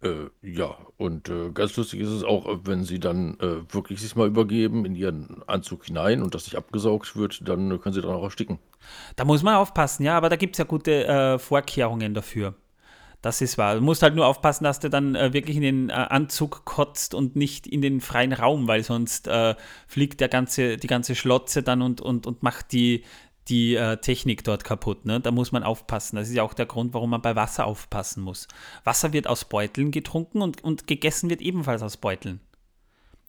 Äh, 0.00 0.30
ja, 0.42 0.76
und 0.96 1.28
äh, 1.28 1.50
ganz 1.50 1.76
lustig 1.76 1.98
ist 1.98 2.10
es 2.10 2.22
auch, 2.22 2.60
wenn 2.62 2.84
sie 2.84 3.00
dann 3.00 3.36
äh, 3.40 3.74
wirklich 3.74 4.00
sich 4.00 4.14
mal 4.14 4.28
übergeben 4.28 4.84
in 4.84 4.94
ihren 4.94 5.42
Anzug 5.48 5.86
hinein 5.86 6.22
und 6.22 6.36
das 6.36 6.44
nicht 6.44 6.54
abgesaugt 6.54 7.16
wird, 7.16 7.48
dann 7.48 7.80
können 7.80 7.94
sie 7.96 8.00
daran 8.00 8.18
auch 8.18 8.22
ersticken. 8.22 8.60
Da 9.16 9.24
muss 9.24 9.42
man 9.42 9.56
aufpassen, 9.56 10.04
ja, 10.04 10.16
aber 10.16 10.28
da 10.28 10.36
gibt 10.36 10.54
es 10.54 10.58
ja 10.58 10.66
gute 10.66 11.04
äh, 11.04 11.38
Vorkehrungen 11.40 12.14
dafür. 12.14 12.54
Das 13.22 13.40
ist 13.40 13.56
wahr. 13.56 13.76
Du 13.76 13.80
musst 13.80 14.02
halt 14.02 14.16
nur 14.16 14.26
aufpassen, 14.26 14.64
dass 14.64 14.80
du 14.80 14.90
dann 14.90 15.14
äh, 15.14 15.32
wirklich 15.32 15.56
in 15.56 15.62
den 15.62 15.90
äh, 15.90 15.92
Anzug 15.92 16.64
kotzt 16.64 17.14
und 17.14 17.36
nicht 17.36 17.68
in 17.68 17.80
den 17.80 18.00
freien 18.00 18.32
Raum, 18.32 18.66
weil 18.66 18.82
sonst 18.82 19.28
äh, 19.28 19.54
fliegt 19.86 20.20
der 20.20 20.28
ganze, 20.28 20.76
die 20.76 20.88
ganze 20.88 21.14
Schlotze 21.14 21.62
dann 21.62 21.82
und, 21.82 22.00
und, 22.00 22.26
und 22.26 22.42
macht 22.42 22.72
die, 22.72 23.04
die 23.46 23.76
äh, 23.76 23.96
Technik 23.98 24.42
dort 24.42 24.64
kaputt. 24.64 25.04
Ne? 25.04 25.20
Da 25.20 25.30
muss 25.30 25.52
man 25.52 25.62
aufpassen. 25.62 26.16
Das 26.16 26.28
ist 26.28 26.34
ja 26.34 26.42
auch 26.42 26.52
der 26.52 26.66
Grund, 26.66 26.94
warum 26.94 27.10
man 27.10 27.22
bei 27.22 27.36
Wasser 27.36 27.64
aufpassen 27.64 28.24
muss. 28.24 28.48
Wasser 28.82 29.12
wird 29.12 29.28
aus 29.28 29.44
Beuteln 29.44 29.92
getrunken 29.92 30.42
und, 30.42 30.64
und 30.64 30.88
gegessen 30.88 31.30
wird 31.30 31.42
ebenfalls 31.42 31.82
aus 31.82 31.96
Beuteln. 31.98 32.40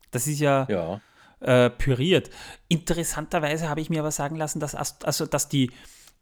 Das 0.10 0.26
ist 0.26 0.40
ja, 0.40 0.66
Ja. 0.70 1.02
äh, 1.40 1.70
püriert. 1.70 2.32
Interessanterweise 2.68 3.70
habe 3.70 3.82
ich 3.82 3.92
mir 3.92 4.00
aber 4.00 4.12
sagen 4.12 4.38
lassen, 4.38 4.60
dass, 4.60 4.74
also, 4.76 5.28
dass 5.28 5.50
die, 5.50 5.70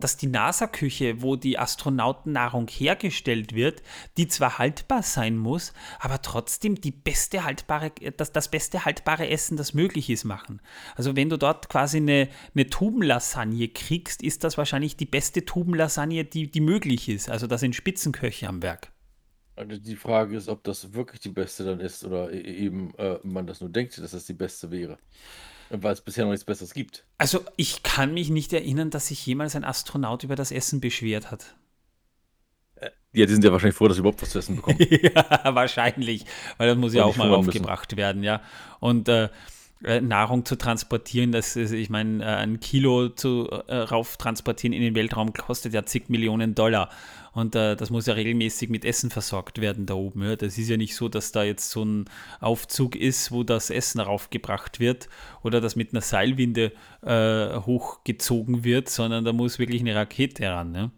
dass 0.01 0.17
die 0.17 0.27
NASA-Küche, 0.27 1.21
wo 1.21 1.35
die 1.35 1.57
Astronautennahrung 1.57 2.67
hergestellt 2.67 3.55
wird, 3.55 3.81
die 4.17 4.27
zwar 4.27 4.57
haltbar 4.57 5.03
sein 5.03 5.37
muss, 5.37 5.73
aber 5.99 6.21
trotzdem 6.21 6.81
die 6.81 6.91
beste 6.91 7.45
haltbare, 7.45 7.91
das, 8.17 8.31
das 8.31 8.51
beste 8.51 8.83
haltbare 8.83 9.29
Essen, 9.29 9.55
das 9.57 9.73
möglich 9.73 10.09
ist, 10.09 10.25
machen. 10.25 10.61
Also 10.95 11.15
wenn 11.15 11.29
du 11.29 11.37
dort 11.37 11.69
quasi 11.69 11.97
eine, 11.97 12.27
eine 12.53 12.67
Tubenlasagne 12.67 13.69
kriegst, 13.69 14.21
ist 14.21 14.43
das 14.43 14.57
wahrscheinlich 14.57 14.97
die 14.97 15.05
beste 15.05 15.45
Tubenlasagne, 15.45 16.25
die, 16.25 16.51
die 16.51 16.61
möglich 16.61 17.07
ist. 17.07 17.29
Also 17.29 17.47
da 17.47 17.57
sind 17.57 17.75
Spitzenköche 17.75 18.47
am 18.47 18.61
Werk. 18.61 18.91
Also 19.55 19.77
die 19.77 19.95
Frage 19.95 20.35
ist, 20.35 20.47
ob 20.47 20.63
das 20.63 20.93
wirklich 20.93 21.19
die 21.19 21.29
beste 21.29 21.63
dann 21.63 21.79
ist 21.79 22.03
oder 22.03 22.31
e- 22.31 22.41
eben 22.41 22.95
äh, 22.95 23.19
man 23.23 23.45
das 23.45 23.61
nur 23.61 23.69
denkt, 23.69 23.97
dass 23.97 24.11
das 24.11 24.25
die 24.25 24.33
beste 24.33 24.71
wäre. 24.71 24.97
Weil 25.71 25.93
es 25.93 26.01
bisher 26.01 26.25
noch 26.25 26.31
nichts 26.31 26.45
Besseres 26.45 26.73
gibt. 26.73 27.05
Also 27.17 27.45
ich 27.55 27.83
kann 27.83 28.13
mich 28.13 28.29
nicht 28.29 28.51
erinnern, 28.53 28.89
dass 28.89 29.07
sich 29.07 29.25
jemals 29.25 29.55
ein 29.55 29.63
Astronaut 29.63 30.23
über 30.23 30.35
das 30.35 30.51
Essen 30.51 30.81
beschwert 30.81 31.31
hat. 31.31 31.55
Ja, 33.13 33.25
die 33.25 33.33
sind 33.33 33.43
ja 33.43 33.51
wahrscheinlich 33.51 33.75
froh, 33.75 33.87
dass 33.87 33.97
sie 33.97 34.01
überhaupt 34.01 34.21
was 34.21 34.29
zu 34.29 34.39
essen 34.39 34.55
bekommen. 34.55 34.77
ja, 34.89 35.55
wahrscheinlich, 35.55 36.25
weil 36.57 36.69
das 36.69 36.77
muss 36.77 36.93
ja 36.93 37.03
auch 37.03 37.17
mal 37.17 37.25
hungern 37.25 37.45
müssen. 37.45 37.59
aufgebracht 37.59 37.97
werden, 37.97 38.23
ja. 38.23 38.41
Und 38.79 39.09
äh, 39.09 39.29
äh, 39.83 39.99
Nahrung 39.99 40.45
zu 40.45 40.55
transportieren, 40.55 41.31
das 41.31 41.55
ist, 41.55 41.71
ich 41.71 41.89
meine, 41.89 42.23
äh, 42.23 42.27
ein 42.27 42.59
Kilo 42.59 43.09
zu 43.09 43.49
äh, 43.49 43.75
rauf 43.75 44.17
transportieren 44.17 44.73
in 44.73 44.81
den 44.81 44.95
Weltraum 44.95 45.33
kostet 45.33 45.73
ja 45.73 45.85
zig 45.85 46.07
Millionen 46.07 46.55
Dollar. 46.55 46.89
Und 47.33 47.55
äh, 47.55 47.75
das 47.75 47.89
muss 47.89 48.07
ja 48.07 48.13
regelmäßig 48.13 48.69
mit 48.69 48.83
Essen 48.83 49.09
versorgt 49.09 49.61
werden 49.61 49.85
da 49.85 49.93
oben. 49.93 50.23
Ja. 50.23 50.35
Das 50.35 50.57
ist 50.57 50.69
ja 50.69 50.77
nicht 50.77 50.95
so, 50.95 51.07
dass 51.07 51.31
da 51.31 51.43
jetzt 51.43 51.69
so 51.69 51.83
ein 51.83 52.05
Aufzug 52.39 52.95
ist, 52.95 53.31
wo 53.31 53.43
das 53.43 53.69
Essen 53.69 54.01
raufgebracht 54.01 54.79
wird 54.79 55.07
oder 55.41 55.61
das 55.61 55.75
mit 55.75 55.93
einer 55.93 56.01
Seilwinde 56.01 56.73
äh, 57.01 57.59
hochgezogen 57.59 58.63
wird, 58.63 58.89
sondern 58.89 59.23
da 59.23 59.33
muss 59.33 59.59
wirklich 59.59 59.81
eine 59.81 59.95
Rakete 59.95 60.49
ran. 60.49 60.71
Ne? 60.71 60.91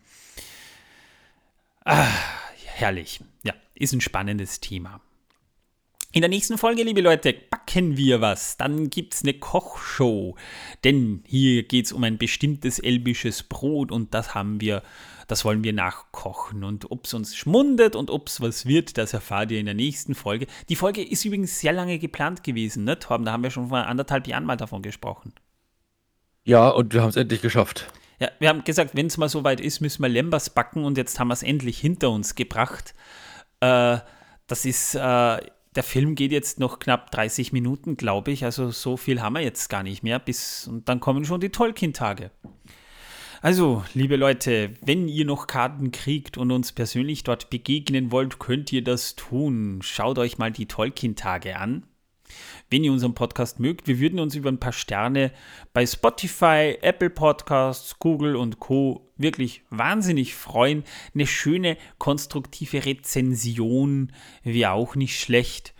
Ah, 1.85 2.07
herrlich. 2.65 3.21
Ja, 3.43 3.53
ist 3.75 3.93
ein 3.93 4.01
spannendes 4.01 4.59
Thema. 4.59 5.01
In 6.15 6.21
der 6.21 6.29
nächsten 6.29 6.59
Folge, 6.59 6.83
liebe 6.83 7.01
Leute, 7.01 7.33
backen 7.33 7.97
wir 7.97 8.21
was. 8.21 8.55
Dann 8.55 8.91
gibt 8.91 9.15
es 9.15 9.23
eine 9.23 9.33
Kochshow. 9.33 10.35
Denn 10.83 11.23
hier 11.25 11.63
geht 11.63 11.87
es 11.87 11.91
um 11.91 12.03
ein 12.03 12.19
bestimmtes 12.19 12.77
elbisches 12.77 13.41
Brot 13.41 13.91
und 13.91 14.13
das 14.13 14.35
haben 14.35 14.61
wir, 14.61 14.83
das 15.27 15.43
wollen 15.43 15.63
wir 15.63 15.73
nachkochen. 15.73 16.63
Und 16.63 16.91
ob 16.91 17.07
es 17.07 17.15
uns 17.15 17.35
schmundet 17.35 17.95
und 17.95 18.11
ob 18.11 18.27
es 18.27 18.41
was 18.41 18.67
wird, 18.67 18.99
das 18.99 19.13
erfahrt 19.13 19.49
ihr 19.49 19.59
in 19.59 19.65
der 19.65 19.73
nächsten 19.73 20.13
Folge. 20.13 20.45
Die 20.69 20.75
Folge 20.75 21.01
ist 21.03 21.25
übrigens 21.25 21.59
sehr 21.59 21.73
lange 21.73 21.97
geplant 21.97 22.43
gewesen, 22.43 22.83
ne, 22.83 22.99
Torben? 22.99 23.25
Da 23.25 23.31
haben 23.31 23.41
wir 23.41 23.49
schon 23.49 23.69
vor 23.69 23.79
anderthalb 23.79 24.27
Jahren 24.27 24.45
mal 24.45 24.55
davon 24.55 24.83
gesprochen. 24.83 25.33
Ja, 26.43 26.69
und 26.69 26.93
wir 26.93 27.01
haben 27.01 27.09
es 27.09 27.15
endlich 27.15 27.41
geschafft. 27.41 27.91
Ja, 28.19 28.29
wir 28.37 28.49
haben 28.49 28.63
gesagt, 28.63 28.95
wenn 28.95 29.07
es 29.07 29.17
mal 29.17 29.29
soweit 29.29 29.59
ist, 29.59 29.81
müssen 29.81 30.03
wir 30.03 30.09
Lembers 30.09 30.51
backen 30.51 30.85
und 30.85 30.95
jetzt 30.95 31.19
haben 31.19 31.29
wir 31.29 31.33
es 31.33 31.41
endlich 31.41 31.79
hinter 31.79 32.11
uns 32.11 32.35
gebracht. 32.35 32.93
Äh, 33.61 33.97
das 34.45 34.65
ist, 34.65 34.93
äh, 34.93 35.37
der 35.75 35.83
Film 35.83 36.15
geht 36.15 36.31
jetzt 36.31 36.59
noch 36.59 36.79
knapp 36.79 37.11
30 37.11 37.53
Minuten, 37.53 37.97
glaube 37.97 38.31
ich. 38.31 38.45
Also 38.45 38.71
so 38.71 38.97
viel 38.97 39.21
haben 39.21 39.33
wir 39.33 39.41
jetzt 39.41 39.69
gar 39.69 39.83
nicht 39.83 40.03
mehr. 40.03 40.19
Bis, 40.19 40.67
und 40.67 40.87
dann 40.89 40.99
kommen 40.99 41.25
schon 41.25 41.41
die 41.41 41.49
Tolkien-Tage. 41.49 42.31
Also, 43.41 43.83
liebe 43.93 44.15
Leute, 44.15 44.71
wenn 44.85 45.09
ihr 45.09 45.25
noch 45.25 45.47
Karten 45.47 45.91
kriegt 45.91 46.37
und 46.37 46.51
uns 46.51 46.71
persönlich 46.71 47.23
dort 47.23 47.49
begegnen 47.49 48.09
wollt, 48.09 48.39
könnt 48.39 48.71
ihr 48.71 48.83
das 48.83 49.15
tun. 49.17 49.81
Schaut 49.81 50.17
euch 50.17 50.37
mal 50.37 50.51
die 50.51 50.67
Tolkien-Tage 50.67 51.57
an. 51.57 51.83
Wenn 52.69 52.83
ihr 52.83 52.91
unseren 52.93 53.15
Podcast 53.15 53.59
mögt, 53.59 53.87
wir 53.87 53.99
würden 53.99 54.19
uns 54.19 54.35
über 54.35 54.49
ein 54.49 54.59
paar 54.59 54.71
Sterne 54.71 55.31
bei 55.73 55.85
Spotify, 55.85 56.77
Apple 56.81 57.09
Podcasts, 57.09 57.99
Google 57.99 58.35
und 58.37 58.59
Co. 58.59 59.12
wirklich 59.23 59.63
wahnsinnig 59.71 60.35
freuen. 60.35 60.83
Eine 61.15 61.25
schöne, 61.25 61.77
konstruktive 61.97 62.85
Rezension 62.85 64.13
wäre 64.43 64.71
auch 64.71 64.95
nicht 64.95 65.19
schlecht. 65.19 65.73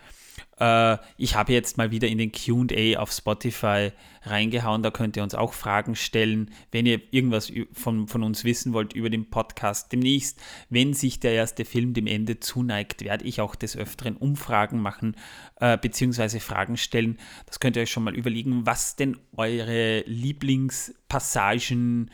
Äh, 0.60 0.98
ich 1.18 1.36
habe 1.36 1.54
jetzt 1.54 1.78
mal 1.78 1.92
wieder 1.92 2.08
in 2.08 2.18
den 2.18 2.32
QA 2.32 3.00
auf 3.00 3.12
Spotify 3.12 3.92
reingehauen. 4.24 4.82
Da 4.84 4.92
könnt 4.92 5.18
ihr 5.18 5.24
uns 5.24 5.34
auch 5.36 5.52
Fragen 5.54 5.96
stellen, 5.96 6.52
wenn 6.72 6.86
ihr 6.86 7.02
irgendwas 7.12 7.52
von, 7.74 8.08
von 8.08 8.24
uns 8.24 8.46
wissen 8.46 8.72
wollt 8.74 8.94
über 8.94 9.10
den 9.10 9.30
Podcast. 9.30 9.92
Demnächst, 9.92 10.40
wenn 10.70 10.94
sich 10.94 11.20
der 11.20 11.34
erste 11.34 11.66
Film 11.66 11.94
dem 11.94 12.08
Ende 12.08 12.40
zuneigt, 12.40 13.04
werde 13.04 13.26
ich 13.26 13.42
auch 13.42 13.56
des 13.56 13.76
Öfteren 13.76 14.16
Umfragen 14.16 14.80
machen, 14.80 15.18
äh, 15.60 15.78
beziehungsweise 15.78 16.40
Fragen 16.40 16.78
stellen. 16.78 17.18
Das 17.46 17.60
könnt 17.60 17.76
ihr 17.76 17.82
euch 17.82 17.92
schon 17.92 18.04
mal 18.04 18.16
überlegen, 18.16 18.66
was 18.66 18.96
denn 18.96 19.18
eure 19.36 20.04
Lieblingspassagen 20.06 22.10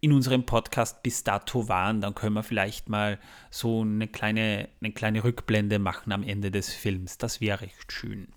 in 0.00 0.12
unserem 0.12 0.44
Podcast 0.44 1.02
bis 1.02 1.24
dato 1.24 1.68
waren, 1.68 2.00
dann 2.00 2.14
können 2.14 2.34
wir 2.34 2.42
vielleicht 2.42 2.88
mal 2.88 3.18
so 3.50 3.82
eine 3.82 4.08
kleine, 4.08 4.68
eine 4.80 4.92
kleine 4.92 5.24
Rückblende 5.24 5.78
machen 5.78 6.12
am 6.12 6.22
Ende 6.22 6.50
des 6.50 6.72
Films. 6.72 7.18
Das 7.18 7.40
wäre 7.40 7.60
recht 7.60 7.92
schön. 7.92 8.28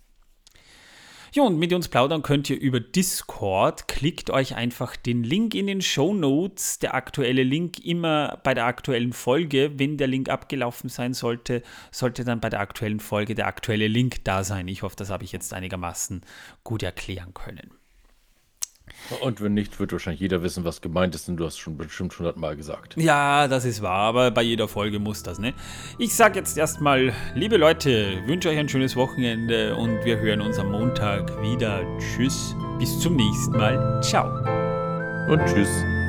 Ja, 1.34 1.44
und 1.44 1.58
mit 1.58 1.72
uns 1.72 1.88
plaudern 1.88 2.24
könnt 2.24 2.50
ihr 2.50 2.60
über 2.60 2.82
Discord. 2.82 3.88
Klickt 3.88 4.30
euch 4.32 4.56
einfach 4.56 4.98
den 4.98 5.24
Link 5.24 5.56
in 5.56 5.66
den 5.66 5.82
Show 5.82 6.14
Notes. 6.14 6.80
Der 6.80 6.94
aktuelle 6.94 7.44
Link 7.44 7.80
immer 7.80 8.42
bei 8.44 8.54
der 8.54 8.66
aktuellen 8.66 9.14
Folge. 9.14 9.80
Wenn 9.80 9.96
der 9.96 10.08
Link 10.08 10.28
abgelaufen 10.28 10.90
sein 10.90 11.14
sollte, 11.14 11.64
sollte 11.90 12.26
dann 12.26 12.42
bei 12.42 12.50
der 12.50 12.60
aktuellen 12.60 13.00
Folge 13.00 13.34
der 13.34 13.48
aktuelle 13.48 13.88
Link 13.88 14.26
da 14.26 14.44
sein. 14.44 14.68
Ich 14.68 14.84
hoffe, 14.84 14.98
das 14.98 15.10
habe 15.10 15.24
ich 15.24 15.32
jetzt 15.32 15.54
einigermaßen 15.54 16.20
gut 16.66 16.84
erklären 16.84 17.34
können. 17.34 17.81
Und 19.20 19.42
wenn 19.42 19.54
nicht, 19.54 19.80
wird 19.80 19.92
wahrscheinlich 19.92 20.22
jeder 20.22 20.42
wissen, 20.42 20.64
was 20.64 20.82
gemeint 20.82 21.16
ist, 21.16 21.28
denn 21.28 21.38
du 21.38 21.46
hast 21.46 21.58
schon 21.58 21.78
bestimmt 21.78 22.18
hundertmal 22.18 22.56
gesagt. 22.56 22.96
Ja, 22.98 23.48
das 23.48 23.66
ist 23.66 23.82
wahr, 23.82 24.04
aber 24.04 24.32
bei 24.32 24.42
jeder 24.42 24.68
Folge 24.68 25.00
muss 25.00 25.24
das, 25.24 25.40
ne? 25.40 25.54
Ich 25.98 26.16
sag 26.16 26.36
jetzt 26.36 26.58
erstmal, 26.58 27.14
liebe 27.36 27.58
Leute, 27.58 28.22
wünsche 28.26 28.50
euch 28.50 28.58
ein 28.58 28.70
schönes 28.70 28.96
Wochenende 28.96 29.76
und 29.76 30.04
wir 30.06 30.18
hören 30.20 30.42
uns 30.42 30.58
am 30.60 30.72
Montag 30.72 31.30
wieder. 31.42 31.82
Tschüss, 32.00 32.56
bis 32.80 33.00
zum 33.00 33.16
nächsten 33.16 33.52
Mal. 33.52 34.02
Ciao. 34.02 34.28
Und 35.32 35.46
tschüss. 35.46 36.01